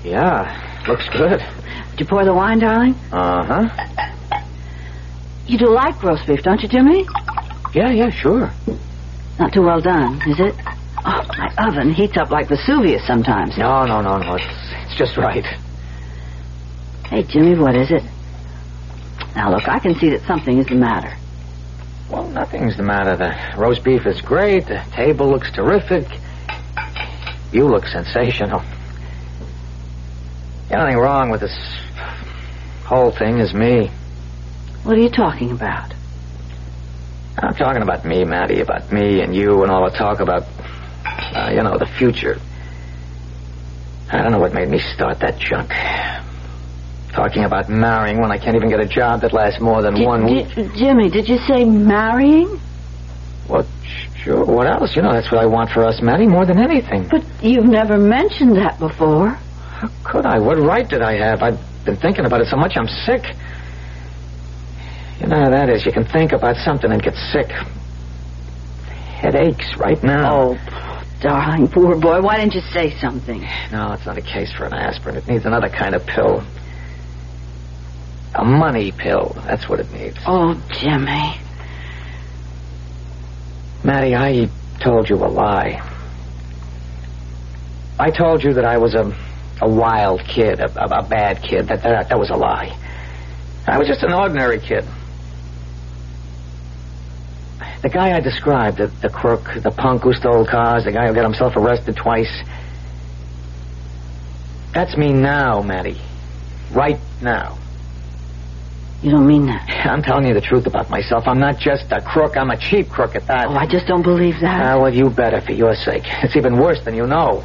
[0.04, 1.40] Yeah, looks good.
[1.92, 2.96] Did you pour the wine, darling?
[3.12, 4.40] Uh huh.
[5.46, 7.06] You do like roast beef, don't you, Jimmy?
[7.76, 8.52] Yeah, yeah, sure.
[9.38, 10.56] Not too well done, is it?
[11.06, 13.56] Oh, my oven heats up like Vesuvius sometimes.
[13.56, 14.34] No, no, no, no.
[14.34, 14.46] It's,
[14.88, 15.46] it's just right.
[17.10, 18.04] Hey, Jimmy, what is it?
[19.36, 21.16] Now, look, I can see that something is the matter.
[22.10, 23.16] Well, nothing's the matter.
[23.16, 24.66] The roast beef is great.
[24.68, 26.08] The table looks terrific.
[27.52, 28.62] You look sensational.
[30.70, 31.58] The only thing wrong with this
[32.86, 33.90] whole thing is me.
[34.84, 35.94] What are you talking about?
[37.38, 40.44] I'm talking about me, Maddie, about me and you and all the talk about,
[41.06, 42.40] uh, you know, the future.
[44.12, 45.72] I don't know what made me start that junk.
[47.14, 50.26] Talking about marrying when I can't even get a job that lasts more than one
[50.26, 50.48] week.
[50.76, 52.60] Jimmy, did you say marrying?
[53.50, 53.66] Well,
[54.18, 54.46] sure.
[54.46, 54.96] What else?
[54.96, 57.08] You know, that's what I want for us, Maddie, more than anything.
[57.08, 59.30] But you've never mentioned that before.
[59.30, 60.40] How could I?
[60.40, 61.42] What right did I have?
[61.42, 63.24] I've been thinking about it so much I'm sick.
[65.20, 65.86] You know how that is.
[65.86, 67.50] You can think about something and get sick.
[69.18, 70.34] Headaches right now.
[70.34, 70.58] Oh,
[71.22, 72.22] darling, poor boy.
[72.22, 73.42] Why didn't you say something?
[73.72, 75.16] No, it's not a case for an aspirin.
[75.16, 76.44] It needs another kind of pill.
[78.38, 79.36] A money pill.
[79.46, 80.18] That's what it needs.
[80.28, 81.40] Oh, Jimmy.
[83.84, 85.82] Maddie, I told you a lie.
[88.00, 89.12] I told you that I was a,
[89.60, 91.68] a wild kid, a, a, a bad kid.
[91.70, 92.78] That, that that was a lie.
[93.66, 94.86] I was just an ordinary kid.
[97.82, 101.14] The guy I described, the, the crook, the punk who stole cars, the guy who
[101.14, 102.44] got himself arrested twice.
[104.74, 106.00] That's me now, Maddie.
[106.72, 107.58] Right now.
[109.02, 109.70] You don't mean that.
[109.86, 111.28] I'm telling you the truth about myself.
[111.28, 112.36] I'm not just a crook.
[112.36, 113.48] I'm a cheap crook at that.
[113.48, 114.62] Oh, I just don't believe that.
[114.62, 116.04] Ah, well, you better for your sake.
[116.24, 117.44] It's even worse than you know.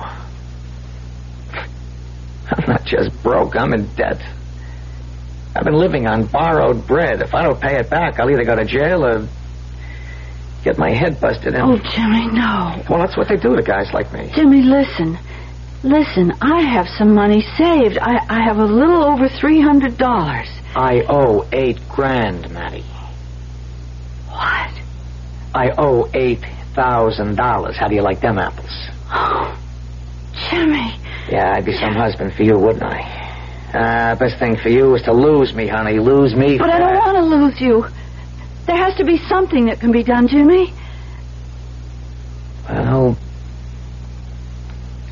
[1.55, 3.57] I'm not just broke.
[3.57, 4.21] I'm in debt.
[5.55, 7.21] I've been living on borrowed bread.
[7.21, 9.29] If I don't pay it back, I'll either go to jail or
[10.65, 11.61] get my head busted in.
[11.61, 12.83] Oh, Jimmy, no.
[12.89, 14.31] Well, that's what they do to guys like me.
[14.35, 15.19] Jimmy, listen.
[15.83, 17.99] Listen, I have some money saved.
[17.99, 20.62] I, I have a little over $300.
[20.75, 22.85] I owe eight grand, Maddie.
[24.29, 24.71] What?
[25.55, 27.77] I owe eight thousand dollars.
[27.77, 28.71] How do you like them apples?
[29.11, 29.59] Oh,
[30.51, 30.99] Jimmy.
[31.31, 33.01] Yeah, I'd be some husband for you, wouldn't I?
[33.73, 35.99] Uh, best thing for you is to lose me, honey.
[35.99, 36.59] Lose me.
[36.59, 37.87] But I don't want to lose you.
[38.67, 40.73] There has to be something that can be done, Jimmy.
[42.69, 43.17] Well,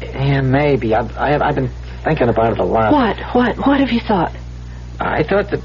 [0.00, 0.94] yeah, maybe.
[0.94, 1.70] I've, I have, I've been
[2.04, 2.92] thinking about it a lot.
[2.92, 3.18] What?
[3.34, 3.66] What?
[3.66, 4.34] What have you thought?
[5.00, 5.60] I thought that.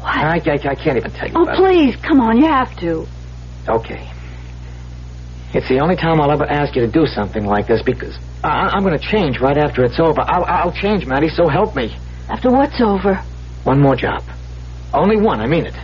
[0.00, 0.16] What?
[0.16, 3.06] I, I, I can't even tell you Oh, please, come on, you have to.
[3.68, 4.10] Okay.
[5.54, 8.68] It's the only time I'll ever ask you to do something like this because I,
[8.68, 10.20] I'm going to change right after it's over.
[10.20, 11.96] I'll, I'll change, Maddie, so help me.
[12.28, 13.14] After what's over?
[13.64, 14.22] One more job.
[14.92, 15.74] Only one, I mean it.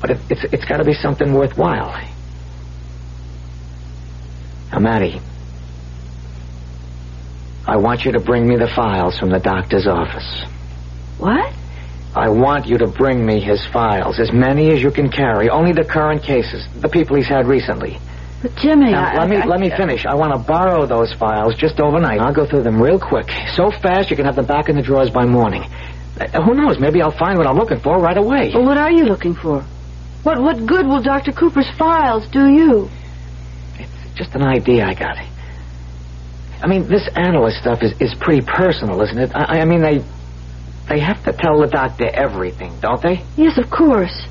[0.00, 1.98] But it, it's, it's got to be something worthwhile.
[4.70, 5.20] Now, Maddie,
[7.66, 10.44] I want you to bring me the files from the doctor's office.
[11.22, 11.54] What?
[12.16, 15.72] I want you to bring me his files, as many as you can carry, only
[15.72, 17.98] the current cases, the people he's had recently.
[18.42, 20.04] But Jimmy, Now, I, let me I- let me finish.
[20.04, 22.20] I want to borrow those files just overnight.
[22.20, 24.82] I'll go through them real quick, so fast you can have them back in the
[24.82, 25.62] drawers by morning.
[26.20, 26.80] Uh, who knows?
[26.80, 28.50] Maybe I'll find what I'm looking for right away.
[28.52, 29.64] Well, what are you looking for?
[30.24, 31.30] What what good will Dr.
[31.32, 32.90] Cooper's files do you?
[33.78, 35.16] It's just an idea I got.
[36.62, 39.30] I mean, this analyst stuff is, is pretty personal, isn't it?
[39.34, 40.04] I, I mean, they
[40.88, 43.24] they have to tell the doctor everything, don't they?
[43.36, 44.26] Yes, of course.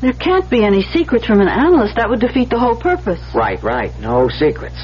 [0.00, 1.96] There can't be any secrets from an analyst.
[1.96, 3.20] That would defeat the whole purpose.
[3.34, 3.98] Right, right.
[3.98, 4.78] No secrets.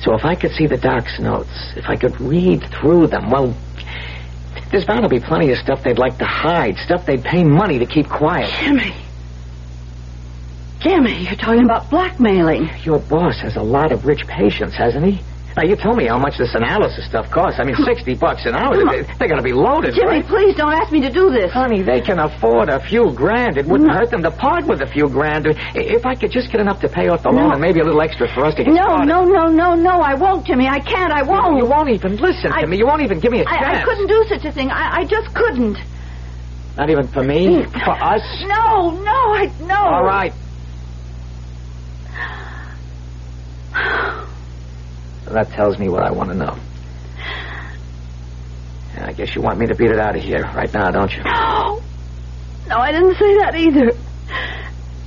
[0.00, 3.56] So if I could see the doc's notes, if I could read through them, well,
[4.70, 7.78] there's bound to be plenty of stuff they'd like to hide, stuff they'd pay money
[7.78, 8.50] to keep quiet.
[8.60, 8.94] Jimmy.
[10.80, 12.68] Jimmy, you're talking about blackmailing.
[12.82, 15.22] Your boss has a lot of rich patients, hasn't he?
[15.56, 17.58] Now, you told me how much this analysis stuff costs.
[17.58, 18.76] I mean, 60 bucks an hour.
[18.76, 20.26] They, they're going to be loaded, Jimmy, right?
[20.26, 21.50] please don't ask me to do this.
[21.50, 23.56] Honey, they can afford a few grand.
[23.56, 25.46] It wouldn't hurt them to part with a few grand.
[25.74, 27.52] If I could just get enough to pay off the loan No.
[27.52, 29.08] and maybe a little extra for us to get No, started.
[29.08, 29.96] no, no, no, no.
[29.96, 30.00] No.
[30.02, 30.68] I won't, Jimmy.
[30.68, 31.10] I can't.
[31.10, 31.56] I won't.
[31.56, 32.76] You won't even listen I- to me.
[32.76, 33.78] You won't even give me a I, chance.
[33.80, 34.70] I couldn't do such a thing.
[34.70, 35.78] I, I just couldn't.
[36.76, 37.64] Not even for me?
[37.64, 37.72] Mm.
[37.72, 38.44] For us?
[38.44, 39.74] No, no, I no.
[39.74, 40.34] All right.
[45.30, 46.58] That tells me what I want to know.
[48.98, 51.22] I guess you want me to beat it out of here right now, don't you?
[51.22, 51.82] No.
[52.68, 53.92] No, I didn't say that either.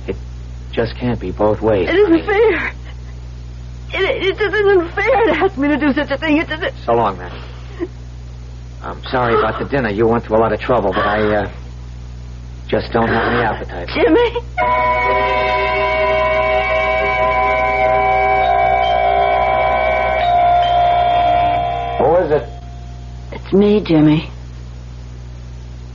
[0.06, 0.16] It
[0.72, 1.90] just can't be both ways.
[1.90, 2.68] It isn't fair.
[3.92, 6.38] It, it just isn't fair to ask me to do such a thing.
[6.38, 7.30] It just, So long, man.
[8.82, 9.90] I'm sorry about the dinner.
[9.90, 11.52] You went through a lot of trouble, but I uh,
[12.66, 13.88] just don't have any appetite.
[13.94, 14.40] Jimmy.
[23.50, 24.30] It's me, Jimmy.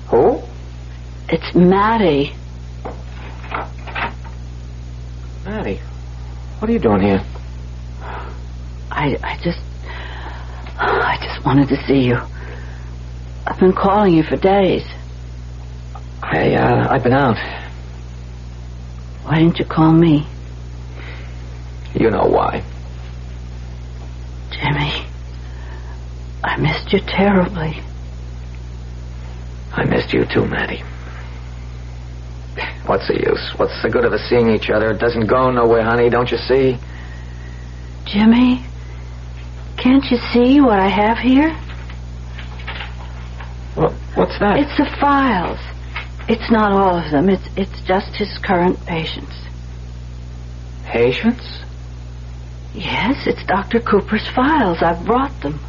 [0.09, 0.41] Who?
[1.29, 2.33] It's Maddie.
[5.45, 5.79] Maddie.
[6.59, 7.23] What are you doing here?
[8.91, 9.61] I, I just,
[10.77, 12.17] I just wanted to see you.
[13.47, 14.83] I've been calling you for days.
[16.23, 17.37] I, uh, I've been out.
[19.23, 20.27] Why didn't you call me,
[21.93, 22.65] You know why.
[24.51, 25.05] Jimmy?
[26.55, 27.81] I missed you terribly.
[29.73, 30.81] I missed you too, Maddie.
[32.85, 33.51] What's the use?
[33.57, 34.91] What's the good of us seeing each other?
[34.91, 36.77] It doesn't go nowhere, honey, don't you see?
[38.05, 38.63] Jimmy,
[39.75, 41.53] can't you see what I have here?
[43.75, 44.57] What, what's that?
[44.57, 45.59] It's the files.
[46.29, 47.27] It's not all of them.
[47.27, 49.35] It's it's just his current patients.
[50.85, 51.59] Patients?
[52.73, 53.81] Yes, it's Dr.
[53.81, 54.77] Cooper's files.
[54.81, 55.59] I've brought them.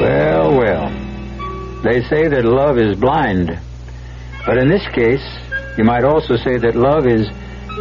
[0.00, 0.88] Well, well.
[1.82, 3.58] They say that love is blind.
[4.46, 5.24] But in this case,
[5.76, 7.28] you might also say that love is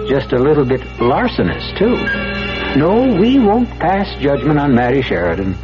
[0.10, 1.96] just a little bit larcenous, too.
[2.78, 5.56] No, we won't pass judgment on Mary Sheridan.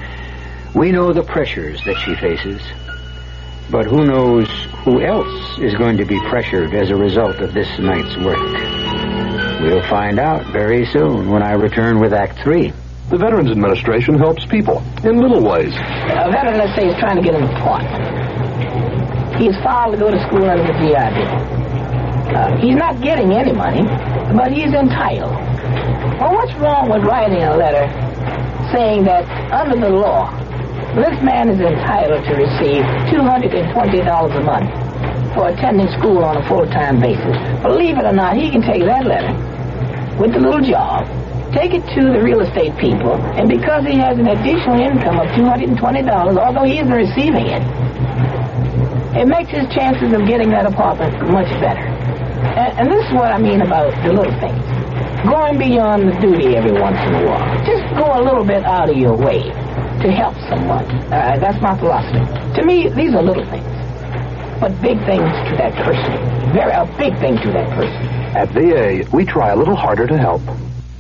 [0.76, 2.62] We know the pressures that she faces.
[3.72, 4.50] But who knows
[4.84, 8.79] who else is going to be pressured as a result of this night's work?
[9.60, 12.72] We'll find out very soon when I return with Act Three.
[13.10, 15.74] The Veterans Administration helps people in little ways.
[15.76, 19.36] A veteran, let's say, is trying to get an appointment.
[19.36, 21.60] He's filed to go to school under the GI Bill.
[22.36, 23.84] Uh, he's not getting any money,
[24.32, 25.34] but he's entitled.
[26.22, 27.84] Well, what's wrong with writing a letter
[28.72, 30.32] saying that under the law,
[30.96, 34.89] this man is entitled to receive $220 a month
[35.34, 37.38] for attending school on a full-time basis?
[37.62, 39.32] Believe it or not, he can take that letter
[40.20, 41.08] with the little job,
[41.54, 45.28] take it to the real estate people, and because he has an additional income of
[45.38, 45.80] $220,
[46.38, 47.64] although he isn't receiving it,
[49.16, 51.82] it makes his chances of getting that apartment much better.
[52.56, 54.62] And, and this is what I mean about the little things.
[55.26, 57.66] Going beyond the duty every once in a while.
[57.66, 59.44] Just go a little bit out of your way
[60.04, 60.86] to help someone.
[61.12, 62.24] Uh, that's my philosophy.
[62.56, 63.79] To me, these are little things.
[64.60, 66.54] But big things to that person.
[66.54, 68.20] Very, a big thing to that person.
[68.36, 70.42] At VA, we try a little harder to help.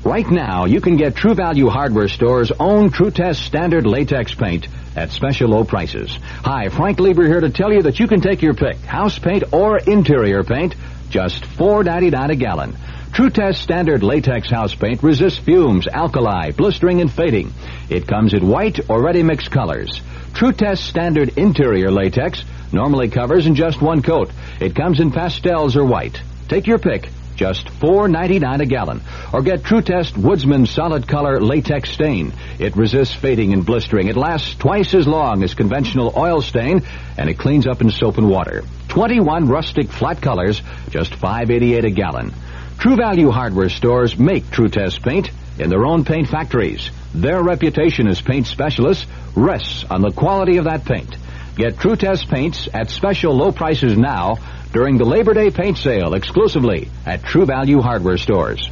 [0.04, 4.68] Right now, you can get True Value Hardware Store's own True Test Standard Latex Paint
[4.96, 6.10] at special low prices.
[6.44, 9.54] Hi, Frank Lieber here to tell you that you can take your pick, house paint
[9.54, 10.76] or interior paint,
[11.10, 12.78] just $4.99 a gallon.
[13.12, 17.54] True Test Standard Latex House Paint resists fumes, alkali, blistering, and fading.
[17.90, 20.02] It comes in white or ready mix colors.
[20.34, 24.32] True Test Standard Interior Latex normally covers in just one coat.
[24.60, 26.22] It comes in pastels or white.
[26.48, 27.10] Take your pick.
[27.36, 29.02] Just $4.99 a gallon.
[29.32, 32.34] Or get True Test Woodsman Solid Color Latex Stain.
[32.60, 34.10] It resists fading and blistering.
[34.10, 36.82] It lasts twice as long as conventional oil stain,
[37.18, 38.64] and it cleans up in soap and water.
[38.90, 42.34] 21 rustic flat colors, just $5.88 a gallon.
[42.78, 46.92] True Value Hardware stores make True Test paint in their own paint factories.
[47.14, 51.16] Their reputation as paint specialists rests on the quality of that paint.
[51.60, 54.38] Get True Test paints at special low prices now
[54.72, 58.66] during the Labor Day paint sale exclusively at True Value Hardware stores.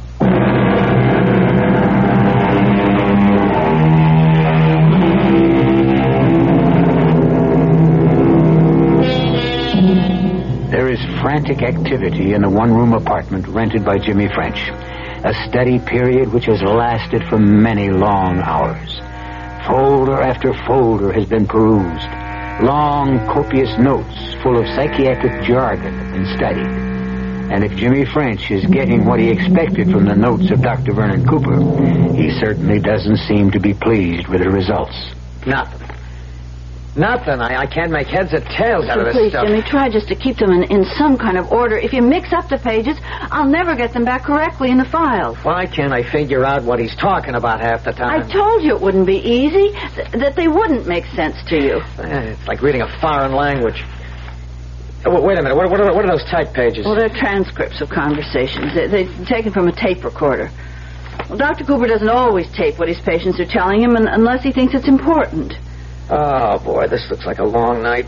[10.70, 14.70] There is frantic activity in the one-room apartment rented by Jimmy French.
[14.70, 18.98] A steady period which has lasted for many long hours.
[19.66, 22.27] Folder after folder has been perused.
[22.60, 26.66] Long, copious notes full of psychiatric jargon have been studied.
[27.52, 30.92] And if Jimmy French is getting what he expected from the notes of Dr.
[30.92, 31.56] Vernon Cooper,
[32.14, 35.14] he certainly doesn't seem to be pleased with the results.
[35.46, 35.87] Nothing.
[36.98, 37.40] Nothing.
[37.40, 39.46] I, I can't make heads or tails out of this please, stuff.
[39.46, 41.78] Jimmy, try just to keep them in, in some kind of order.
[41.78, 42.98] If you mix up the pages,
[43.30, 45.38] I'll never get them back correctly in the files.
[45.44, 48.20] Why can't I figure out what he's talking about half the time?
[48.20, 51.76] I told you it wouldn't be easy, th- that they wouldn't make sense to you.
[52.02, 53.84] Eh, It's like reading a foreign language.
[55.06, 55.56] Oh, wait- wait a minute.
[55.56, 56.84] What, what, are, what are those type pages?
[56.84, 58.74] Well, they're transcripts of conversations.
[58.74, 60.50] They, they're taken from a tape recorder.
[61.28, 61.64] Well, Dr.
[61.64, 64.88] Cooper doesn't always tape what his patients are telling him un- unless he thinks it's
[64.88, 65.54] important.
[66.10, 68.06] Oh, boy, this looks like a long night.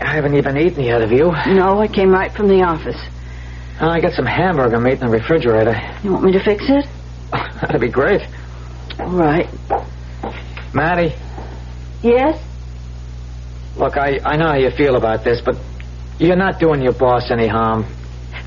[0.00, 1.32] I haven't even eaten yet, have you?
[1.54, 2.96] No, I came right from the office.
[3.80, 5.74] Oh, I got some hamburger meat in the refrigerator.
[6.02, 6.86] You want me to fix it?
[7.32, 8.20] That'd be great.
[8.98, 9.48] All right.
[10.74, 11.14] Maddie,
[12.02, 12.40] Yes?
[13.76, 15.56] look, I, I know how you feel about this, but
[16.18, 17.84] you're not doing your boss any harm.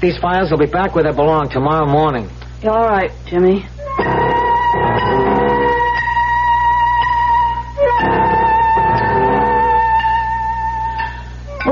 [0.01, 2.29] These files will be back where they belong tomorrow morning.
[2.61, 3.65] You're all right, Jimmy.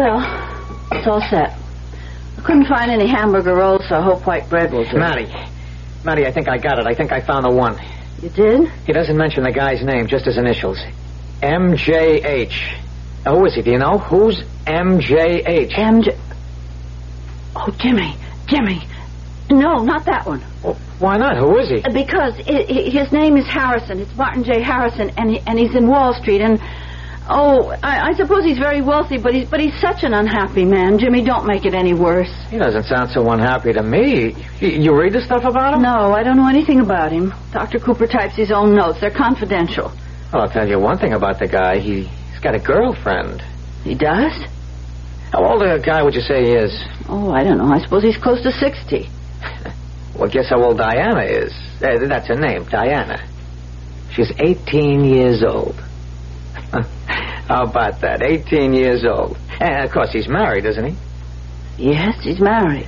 [0.03, 0.19] Well,
[0.91, 1.57] it's all set.
[2.37, 4.97] I couldn't find any hamburger rolls, so I hope white bread will do.
[4.97, 5.33] Maddie,
[6.03, 6.85] Maddie, I think I got it.
[6.85, 7.79] I think I found the one.
[8.21, 8.69] You did?
[8.85, 10.77] He doesn't mention the guy's name, just his initials.
[11.41, 12.81] MJH.
[13.23, 13.61] Now, oh, who is he?
[13.61, 13.97] Do you know?
[13.97, 15.71] Who's MJH?
[15.71, 16.19] MJ.
[17.55, 18.17] Oh, Jimmy.
[18.47, 18.85] Jimmy.
[19.49, 20.41] No, not that one.
[20.99, 21.37] Why not?
[21.37, 21.81] Who is he?
[21.93, 24.01] Because i i his name is Harrison.
[24.01, 24.61] It's Martin J.
[24.61, 26.41] Harrison, and he, and he's in Wall Street.
[26.41, 26.59] And
[27.29, 30.97] oh, I, I suppose he's very wealthy, but he's but he's such an unhappy man.
[30.97, 32.31] Jimmy, don't make it any worse.
[32.49, 34.35] He doesn't sound so unhappy to me.
[34.59, 35.81] You, you read the stuff about him?
[35.81, 37.33] No, I don't know anything about him.
[37.51, 37.79] Dr.
[37.79, 38.99] Cooper types his own notes.
[39.01, 39.91] They're confidential.
[40.31, 41.79] Well, I'll tell you one thing about the guy.
[41.79, 43.41] He, he's got a girlfriend.
[43.83, 44.33] He does?
[45.31, 46.83] How old a guy would you say he is?
[47.07, 47.71] Oh, I don't know.
[47.71, 49.09] I suppose he's close to 60.
[50.15, 51.51] Well, guess how old Diana is.
[51.81, 53.27] Uh, that's her name, Diana.
[54.13, 55.75] She's 18 years old.
[57.47, 58.21] how about that?
[58.23, 59.37] 18 years old.
[59.59, 60.95] And, of course, he's married, isn't he?
[61.77, 62.87] Yes, he's married.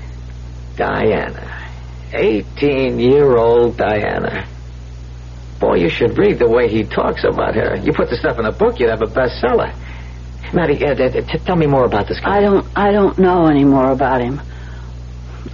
[0.76, 1.70] Diana.
[2.14, 4.48] 18 year old Diana.
[5.60, 7.76] Boy, you should read the way he talks about her.
[7.78, 9.74] You put the stuff in a book, you'd have a bestseller.
[10.54, 12.38] Maddie, uh, uh, t- tell me more about this guy.
[12.38, 14.42] I don't I don't know any more about him.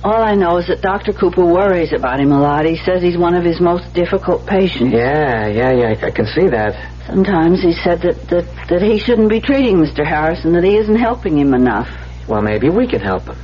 [0.04, 1.14] All I know is that Dr.
[1.14, 2.66] Cooper worries about him a lot.
[2.66, 4.94] He says he's one of his most difficult patients.
[4.94, 6.74] Yeah, yeah, yeah, I can see that.
[7.12, 10.08] Sometimes he said that, that, that he shouldn't be treating Mr.
[10.08, 11.90] Harrison, that he isn't helping him enough.
[12.26, 13.36] Well, maybe we can help him.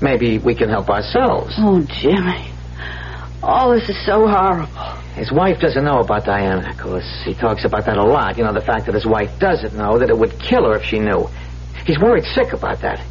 [0.00, 1.52] Maybe we can help ourselves.
[1.58, 2.52] Oh, Jimmy.
[3.42, 5.02] All this is so horrible.
[5.16, 7.22] His wife doesn't know about Diana, of course.
[7.24, 8.38] He talks about that a lot.
[8.38, 10.84] You know, the fact that his wife doesn't know, that it would kill her if
[10.84, 11.28] she knew.
[11.86, 13.04] He's worried sick about that.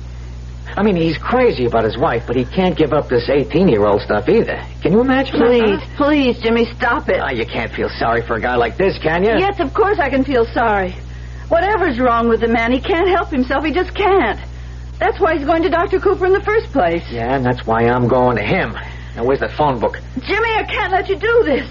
[0.78, 4.30] I mean, he's crazy about his wife, but he can't give up this 18-year-old stuff
[4.30, 4.64] either.
[4.84, 5.48] Can you imagine that?
[5.48, 7.20] Please, please, Jimmy, stop it.
[7.20, 9.32] Ah, you can't feel sorry for a guy like this, can you?
[9.32, 10.92] Yes, of course I can feel sorry.
[11.50, 13.66] Whatever's wrong with the man, he can't help himself.
[13.66, 14.40] He just can't.
[15.00, 16.00] That's why he's going to Dr.
[16.00, 17.04] Cooper in the first place.
[17.10, 18.74] Yeah, and that's why I'm going to him.
[19.16, 20.00] Now, where's the phone book?
[20.20, 21.68] Jimmy, I can't let you do this.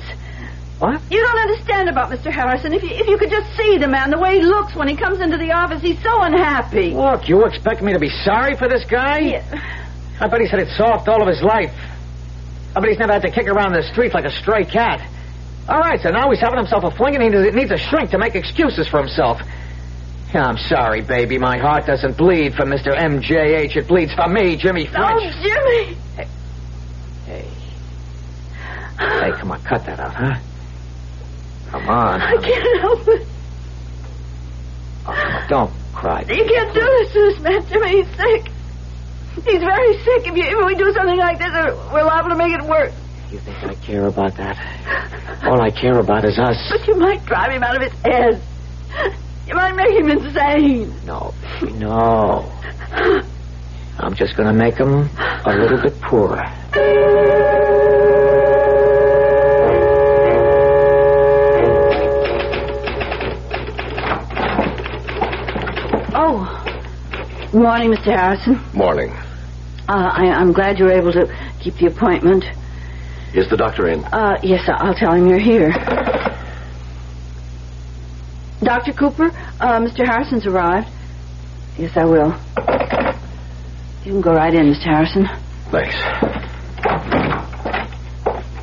[0.78, 1.00] What?
[1.10, 2.30] You don't understand about Mr.
[2.30, 2.74] Harrison.
[2.74, 4.96] If you, if you could just see the man, the way he looks when he
[4.96, 6.90] comes into the office, he's so unhappy.
[6.90, 9.42] Look, you expect me to be sorry for this guy?
[10.20, 11.72] I bet he's had it soft all of his life.
[12.74, 15.00] I bet he's never had to kick around the street like a stray cat.
[15.66, 18.18] All right, so now he's having himself a fling and he needs- a shrink to
[18.18, 19.40] make excuses for himself.
[20.34, 21.38] Yeah, I'm sorry, baby.
[21.38, 22.94] My heart doesn't bleed for Mr.
[22.94, 23.76] MJH.
[23.76, 25.22] It bleeds for me, Jimmy oh, French.
[25.24, 25.96] Oh, Jimmy!
[27.24, 27.48] Hey.
[28.98, 30.36] Hey, come on, cut that out, huh?
[31.70, 32.20] Come on.
[32.20, 33.26] I can't help it.
[35.06, 36.20] Oh, don't cry.
[36.22, 38.02] You can't do this to this man, Jimmy.
[38.02, 38.52] He's sick.
[39.44, 40.26] He's very sick.
[40.26, 41.52] If, you, if we do something like this,
[41.92, 42.94] we're liable to make it worse.
[43.30, 44.56] You think I care about that?
[45.44, 46.56] All I care about is us.
[46.70, 48.40] But you might drive him out of his head.
[49.46, 50.92] You might make him insane.
[51.04, 51.34] No,
[51.74, 52.50] no.
[53.98, 55.08] I'm just going to make him
[55.44, 56.42] a little bit poorer.
[66.28, 67.50] Oh.
[67.54, 68.06] Morning, Mr.
[68.06, 68.60] Harrison.
[68.74, 69.10] Morning.
[69.88, 72.44] Uh, I, I'm glad you were able to keep the appointment.
[73.32, 74.02] Is the doctor in?
[74.06, 75.70] Uh, yes, I'll tell him you're here.
[78.60, 78.92] Dr.
[78.92, 79.26] Cooper,
[79.60, 80.04] uh, Mr.
[80.04, 80.88] Harrison's arrived.
[81.78, 82.34] Yes, I will.
[84.04, 84.82] You can go right in, Mr.
[84.82, 85.28] Harrison.
[85.70, 85.94] Thanks.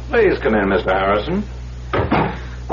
[0.09, 0.91] Please come in, Mr.
[0.91, 1.45] Harrison.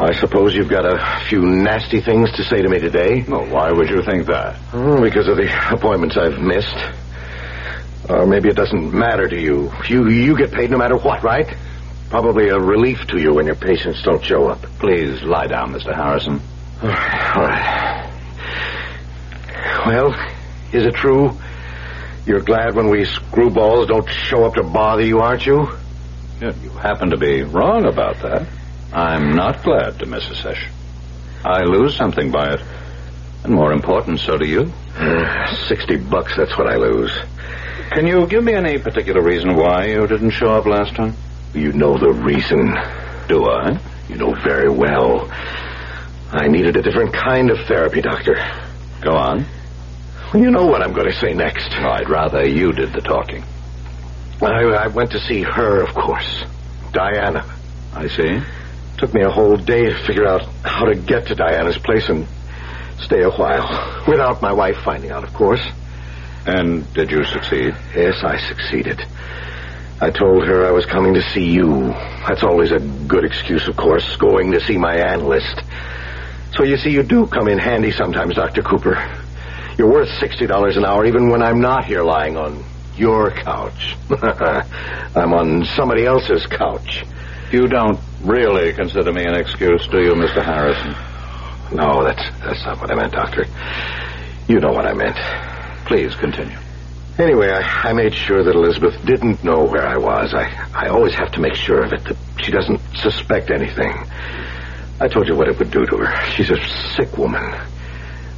[0.03, 3.21] I suppose you've got a few nasty things to say to me today.
[3.23, 4.57] Why would you think that?
[4.73, 6.77] Oh, because of the appointments I've missed.
[8.09, 9.71] Or maybe it doesn't matter to you.
[9.89, 11.55] You you get paid no matter what, right?
[12.09, 14.63] Probably a relief to you when your patients don't show up.
[14.79, 15.95] Please lie down, Mr.
[15.95, 16.41] Harrison.
[16.83, 17.37] All right.
[17.37, 18.07] All right.
[19.87, 20.15] Well,
[20.73, 21.39] is it true?
[22.27, 25.69] You're glad when we screwballs don't show up to bother you, aren't you?
[26.41, 28.47] Yeah, you happen to be wrong about that.
[28.93, 30.73] I'm not glad to miss a session.
[31.45, 32.61] I lose something by it.
[33.45, 34.73] And more important, so do you.
[34.97, 37.13] Uh, Sixty bucks, that's what I lose.
[37.91, 41.15] Can you give me any particular reason why you didn't show up last time?
[41.55, 42.77] You know the reason.
[43.29, 43.79] Do I?
[44.09, 45.31] You know very well.
[46.33, 48.35] I needed a different kind of therapy, Doctor.
[49.01, 49.47] Go on.
[50.33, 51.73] Well, you know what I'm going to say next.
[51.73, 53.43] I'd rather you did the talking.
[54.43, 56.45] I, I went to see her, of course.
[56.93, 57.45] Diana.
[57.95, 58.41] I see.
[59.01, 62.27] Took me a whole day to figure out how to get to Diana's place and
[62.99, 64.05] stay a while.
[64.07, 65.67] Without my wife finding out, of course.
[66.45, 67.75] And did you succeed?
[67.97, 69.03] Yes, I succeeded.
[70.03, 71.95] I told her I was coming to see you.
[72.29, 75.63] That's always a good excuse, of course, going to see my analyst.
[76.57, 78.61] So you see, you do come in handy sometimes, Dr.
[78.61, 78.97] Cooper.
[79.79, 82.63] You're worth $60 an hour even when I'm not here lying on
[82.97, 83.97] your couch.
[84.11, 87.07] I'm on somebody else's couch.
[87.51, 90.43] You don't really consider me an excuse, do you, Mr.
[90.43, 90.95] Harrison?
[91.77, 93.47] No, that's that's not what I meant, Doctor.
[94.49, 95.17] You know what I meant.
[95.87, 96.59] Please continue.
[97.19, 100.33] Anyway, I, I made sure that Elizabeth didn't know where I was.
[100.35, 103.93] I, I always have to make sure of it, that she doesn't suspect anything.
[105.01, 106.31] I told you what it would do to her.
[106.31, 106.57] She's a
[106.97, 107.43] sick woman.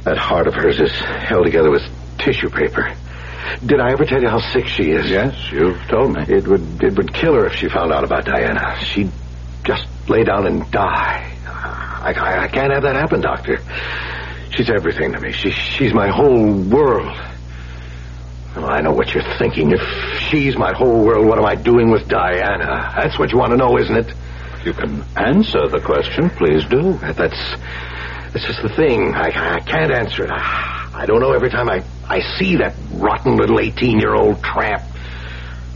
[0.03, 1.81] That heart of hers is held together with
[2.17, 2.93] tissue paper.
[3.65, 5.09] Did I ever tell you how sick she is?
[5.09, 6.21] Yes, you've told me.
[6.27, 8.77] It would it would kill her if she found out about Diana.
[8.79, 9.11] She'd
[9.63, 11.31] just lay down and die.
[11.45, 13.61] I, I, I can't have that happen, Doctor.
[14.51, 15.31] She's everything to me.
[15.31, 17.17] She, she's my whole world.
[18.55, 19.71] Well, I know what you're thinking.
[19.71, 19.81] If
[20.29, 22.93] she's my whole world, what am I doing with Diana?
[22.95, 24.13] That's what you want to know, isn't it?
[24.63, 26.29] You can answer the question.
[26.29, 26.93] Please do.
[26.99, 27.55] That, that's
[28.31, 29.13] that's just the thing.
[29.13, 30.31] I, I can't answer it.
[30.31, 34.43] I, I don't know every time I, I see that rotten little 18 year old
[34.43, 34.83] tramp.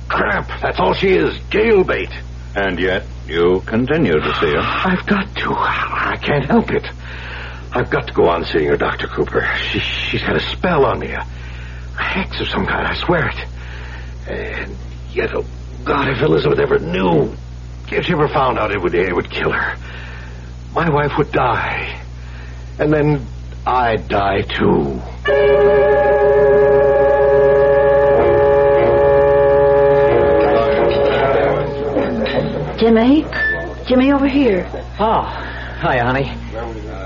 [0.09, 0.47] Tramp.
[0.61, 1.38] That's all she is.
[1.49, 2.11] Jailbait.
[2.55, 4.59] And yet, you continue to see her.
[4.59, 5.53] I've got to.
[5.53, 6.86] I can't help it.
[7.71, 9.07] I've got to go on seeing her, Dr.
[9.07, 9.45] Cooper.
[9.71, 11.11] She, she's got a spell on me.
[11.11, 13.47] A, a hex of some kind, I swear it.
[14.28, 14.75] And
[15.11, 15.45] yet, oh
[15.84, 17.36] God, if Elizabeth ever knew,
[17.91, 19.78] if she ever found out, it would, it would kill her.
[20.73, 22.01] My wife would die.
[22.80, 23.25] And then
[23.65, 25.01] I'd die too.
[32.80, 33.25] Jimmy?
[33.88, 34.69] Jimmy, over here.
[34.99, 35.21] Oh,
[35.82, 36.23] hi, honey.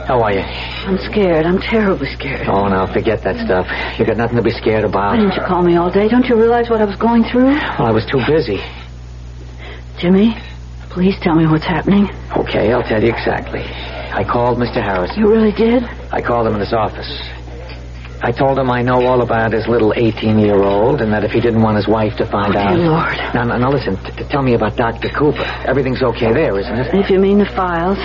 [0.05, 0.39] How are you?
[0.41, 1.45] I'm scared.
[1.45, 2.47] I'm terribly scared.
[2.47, 3.67] Oh, now forget that stuff.
[3.99, 5.11] You got nothing to be scared about.
[5.11, 6.07] Why didn't you call me all day?
[6.09, 7.53] Don't you realize what I was going through?
[7.55, 8.59] Well, I was too busy.
[9.99, 10.35] Jimmy,
[10.89, 12.09] please tell me what's happening.
[12.35, 13.61] Okay, I'll tell you exactly.
[13.61, 14.81] I called Mr.
[14.83, 15.19] Harrison.
[15.19, 15.83] You really did?
[16.11, 17.07] I called him in his office.
[18.23, 21.61] I told him I know all about his little 18-year-old and that if he didn't
[21.61, 22.77] want his wife to find Oh, out...
[22.77, 23.17] Lord.
[23.33, 25.09] Now, now, now listen, t- tell me about Dr.
[25.09, 25.43] Cooper.
[25.65, 26.93] Everything's okay there, isn't it?
[26.93, 27.97] If you mean the files,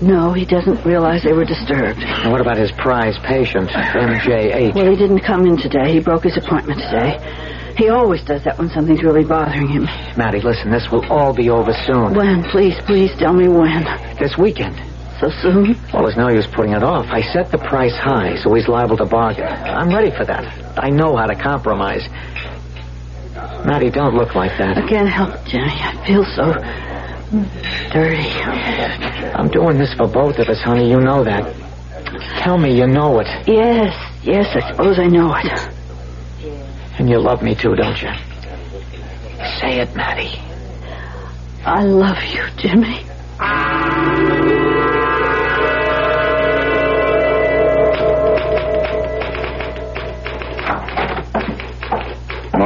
[0.00, 1.98] no, he doesn't realize they were disturbed.
[1.98, 4.74] Now, what about his prize patient, MJH?
[4.74, 5.92] Well, he didn't come in today.
[5.94, 7.18] He broke his appointment today.
[7.76, 9.84] He always does that when something's really bothering him.
[10.16, 12.14] Maddie, listen, this will all be over soon.
[12.14, 12.42] When?
[12.44, 13.84] Please, please tell me when.
[14.18, 14.76] This weekend.
[15.20, 15.78] So soon?
[15.92, 17.06] Well, there's no use putting it off.
[17.10, 19.46] I set the price high, so he's liable to bargain.
[19.46, 20.78] I'm ready for that.
[20.82, 22.08] I know how to compromise.
[23.66, 24.78] Maddie, don't look like that.
[24.78, 25.66] I can't help it, Jimmy.
[25.68, 26.54] I feel so
[27.92, 28.30] dirty.
[29.34, 30.88] I'm doing this for both of us, honey.
[30.88, 31.54] You know that.
[32.38, 33.26] Tell me you know it.
[33.46, 35.68] Yes, yes, I suppose I know it.
[36.98, 38.10] And you love me too, don't you?
[39.60, 40.40] Say it, Maddie.
[41.66, 43.04] I love you, Jimmy.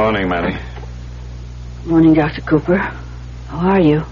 [0.05, 0.59] Morning, Maddie.
[1.83, 2.41] Morning, Dr.
[2.41, 2.77] Cooper.
[2.77, 4.03] How are you?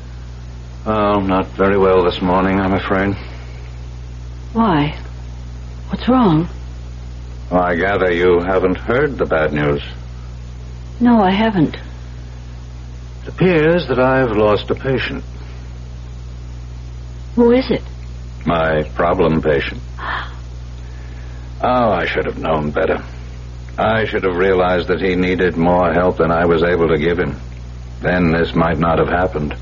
[0.88, 3.14] Oh, not very well this morning, I'm afraid.
[4.54, 5.00] Why?
[5.90, 6.50] What's wrong?
[7.52, 9.84] I gather you haven't heard the bad news.
[11.00, 11.78] No, I haven't.
[13.22, 15.24] It appears that I've lost a patient.
[17.36, 17.84] Who is it?
[18.48, 19.84] My problem patient.
[21.62, 23.02] Oh, I should have known better.
[23.78, 27.18] I should have realized that he needed more help than I was able to give
[27.18, 27.40] him.
[28.02, 29.56] Then this might not have happened.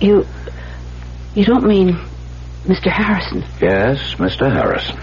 [0.00, 0.26] You.
[1.34, 1.98] You don't mean
[2.64, 2.90] Mr.
[2.90, 3.44] Harrison?
[3.60, 4.50] Yes, Mr.
[4.50, 4.98] Harrison.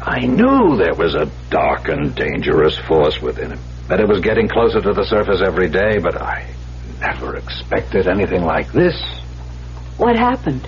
[0.00, 3.60] I knew there was a dark and dangerous force within him.
[3.88, 6.46] That it was getting closer to the surface every day, but I
[7.00, 8.94] never expected anything like this.
[9.96, 10.66] What happened?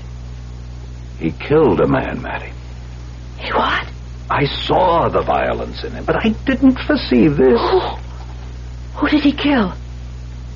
[1.18, 2.53] He killed a man, Mattie.
[3.39, 3.87] He what?
[4.31, 7.61] I saw the violence in him, but I didn't foresee this.
[8.97, 9.72] Who did he kill?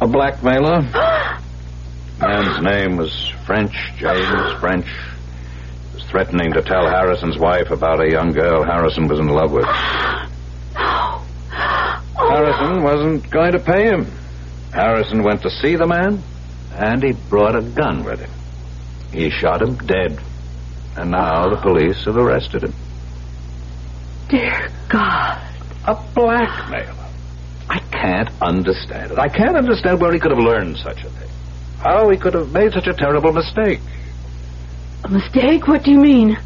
[0.00, 0.80] A blackmailer.
[2.20, 4.86] Man's name was French, James French.
[4.86, 9.52] He was threatening to tell Harrison's wife about a young girl Harrison was in love
[9.52, 9.66] with.
[12.16, 14.06] Harrison wasn't going to pay him.
[14.72, 16.22] Harrison went to see the man,
[16.74, 18.30] and he brought a gun with him.
[19.12, 20.20] He shot him dead,
[20.96, 22.74] and now the police have arrested him.
[24.30, 25.42] Dear God.
[25.86, 26.94] A blackmailer.
[27.68, 29.18] I can't understand it.
[29.18, 31.28] I can't understand where he could have learned such a thing.
[31.80, 33.80] How he could have made such a terrible mistake.
[35.04, 35.66] A mistake?
[35.66, 36.38] What do you mean?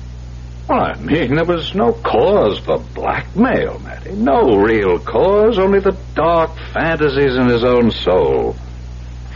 [0.68, 4.12] Well, I mean, there was no cause for blackmail, Mattie.
[4.12, 8.57] No real cause, only the dark fantasies in his own soul.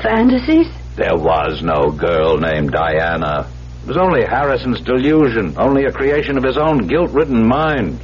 [0.01, 0.69] Fantasies?
[0.97, 3.47] There was no girl named Diana.
[3.83, 8.01] It was only Harrison's delusion, only a creation of his own guilt-ridden mind.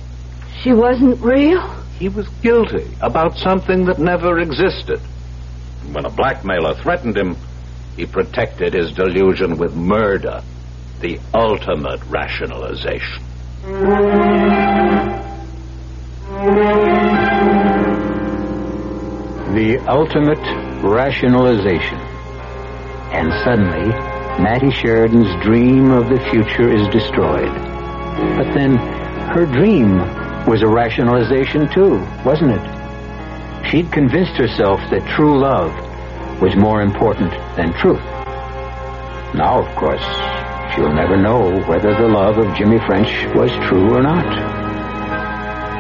[0.62, 1.60] She wasn't real?
[1.98, 5.00] He was guilty about something that never existed.
[5.92, 7.36] When a blackmailer threatened him,
[7.96, 10.42] he protected his delusion with murder,
[11.00, 13.22] the ultimate rationalization.
[19.54, 21.98] The ultimate rationalization.
[23.12, 23.88] And suddenly,
[24.42, 27.54] Mattie Sheridan's dream of the future is destroyed.
[28.36, 28.76] But then,
[29.34, 30.00] her dream
[30.46, 33.70] was a rationalization too, wasn't it?
[33.70, 35.72] She'd convinced herself that true love
[36.40, 38.02] was more important than truth.
[39.34, 40.04] Now, of course,
[40.74, 44.26] she'll never know whether the love of Jimmy French was true or not.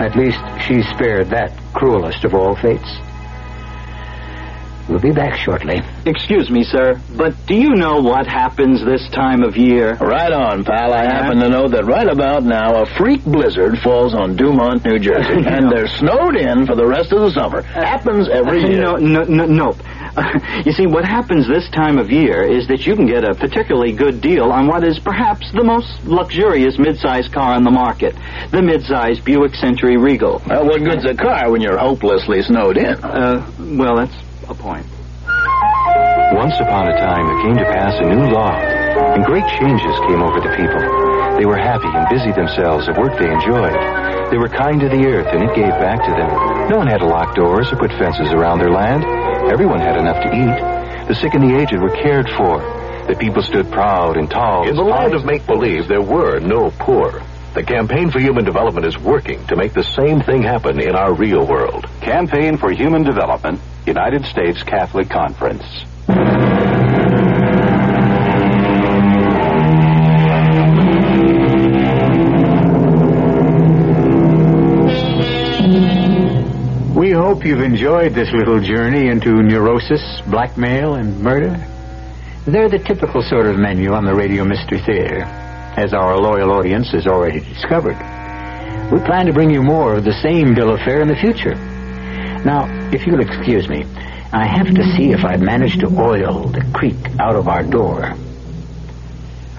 [0.00, 2.98] At least she's spared that cruelest of all fates.
[4.88, 5.80] We'll be back shortly.
[6.04, 9.94] Excuse me, sir, but do you know what happens this time of year?
[9.94, 10.92] Right on, pal.
[10.92, 14.98] I happen to know that right about now a freak blizzard falls on Dumont, New
[14.98, 17.62] Jersey, and they're snowed in for the rest of the summer.
[17.62, 18.82] Happens every year.
[18.82, 19.76] No, no, no, nope.
[20.66, 23.92] you see, what happens this time of year is that you can get a particularly
[23.92, 28.14] good deal on what is perhaps the most luxurious midsize car on the market,
[28.50, 30.42] the midsize Buick Century Regal.
[30.46, 33.02] Well, what good's a car when you're hopelessly snowed in?
[33.02, 34.14] Uh, well, that's
[34.48, 34.86] a point.
[36.34, 38.56] Once upon a time, there came to pass a new law,
[39.14, 40.82] and great changes came over the people.
[41.38, 43.74] They were happy and busied themselves at work they enjoyed.
[44.30, 46.30] They were kind to the earth, and it gave back to them.
[46.70, 49.04] No one had to lock doors or put fences around their land.
[49.52, 51.08] Everyone had enough to eat.
[51.08, 52.58] The sick and the aged were cared for.
[53.06, 54.66] The people stood proud and tall.
[54.68, 57.22] In the land of make-believe, there were no poor.
[57.54, 61.14] The Campaign for Human Development is working to make the same thing happen in our
[61.14, 61.86] real world.
[62.00, 65.62] Campaign for Human Development, United States Catholic Conference.
[76.96, 81.56] We hope you've enjoyed this little journey into neurosis, blackmail, and murder.
[82.46, 85.22] They're the typical sort of menu on the Radio Mystery Theater,
[85.76, 87.96] as our loyal audience has already discovered.
[88.90, 91.73] We plan to bring you more of the same bill of fare in the future.
[92.44, 93.84] Now, if you'll excuse me,
[94.32, 98.14] I have to see if I've managed to oil the creak out of our door.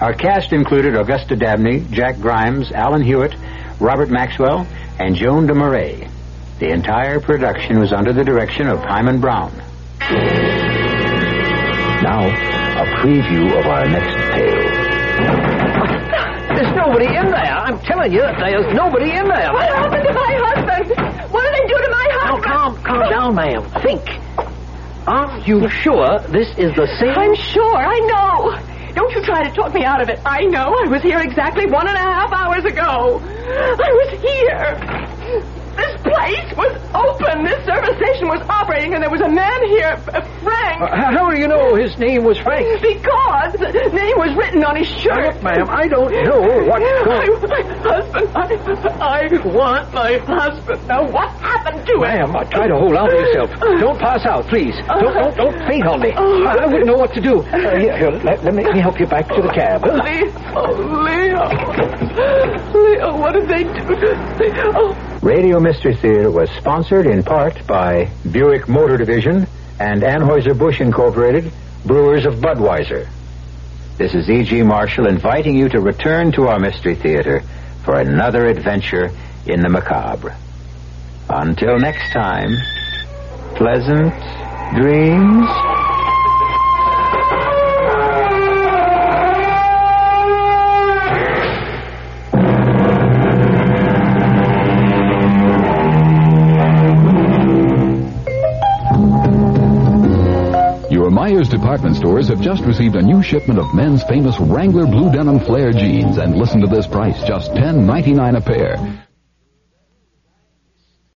[0.00, 3.34] Our cast included Augusta Dabney, Jack Grimes, Alan Hewitt,
[3.80, 4.66] Robert Maxwell,
[4.98, 6.10] and Joan de DeMarais.
[6.58, 9.52] The entire production was under the direction of Himan Brown.
[12.02, 14.76] Now, a preview of our next tale.
[16.56, 17.52] There's nobody in there.
[17.56, 19.52] I'm telling you, there's nobody in there.
[19.52, 20.88] What happened to my husband?
[21.32, 23.70] What did they do to my Now, calm, calm down, ma'am.
[23.86, 24.02] Think.
[25.06, 27.14] Are you sure this is the same?
[27.14, 27.78] I'm sure.
[27.78, 28.94] I know.
[28.94, 30.18] Don't you try to talk me out of it.
[30.26, 30.74] I know.
[30.74, 33.22] I was here exactly one and a half hours ago.
[33.22, 35.05] I was here.
[35.76, 37.44] This place was open.
[37.44, 39.96] This service station was operating, and there was a man here,
[40.42, 40.80] Frank.
[40.82, 42.66] Uh, how do you know his name was Frank?
[42.80, 45.34] Because the name was written on his shirt.
[45.34, 46.46] Look, ma'am, I don't know
[47.06, 48.32] going my husband.
[49.00, 50.86] I, I want my husband.
[50.88, 52.00] Now, what happened to him?
[52.00, 53.50] Ma'am, uh, try to hold on to yourself.
[53.60, 54.74] Don't pass out, please.
[54.86, 56.12] Don't, don't, don't faint on me.
[56.12, 57.40] I, I wouldn't know what to do.
[57.40, 59.82] Uh, here, here, let, let me, let me help you back to the cab.
[59.84, 60.02] huh?
[60.02, 60.26] Leo,
[61.02, 61.48] Leo,
[62.72, 65.15] Leo, what did they do to Leo?
[65.26, 69.48] Radio Mystery Theater was sponsored in part by Buick Motor Division
[69.80, 71.52] and Anheuser-Busch Incorporated,
[71.84, 73.08] brewers of Budweiser.
[73.98, 74.62] This is E.G.
[74.62, 77.42] Marshall inviting you to return to our Mystery Theater
[77.84, 79.10] for another adventure
[79.46, 80.36] in the macabre.
[81.28, 82.56] Until next time,
[83.56, 84.14] pleasant
[84.76, 85.85] dreams.
[101.36, 105.38] Myers department stores have just received a new shipment of men's famous Wrangler blue denim
[105.38, 109.05] flare jeans and listen to this price, just $10.99 a pair.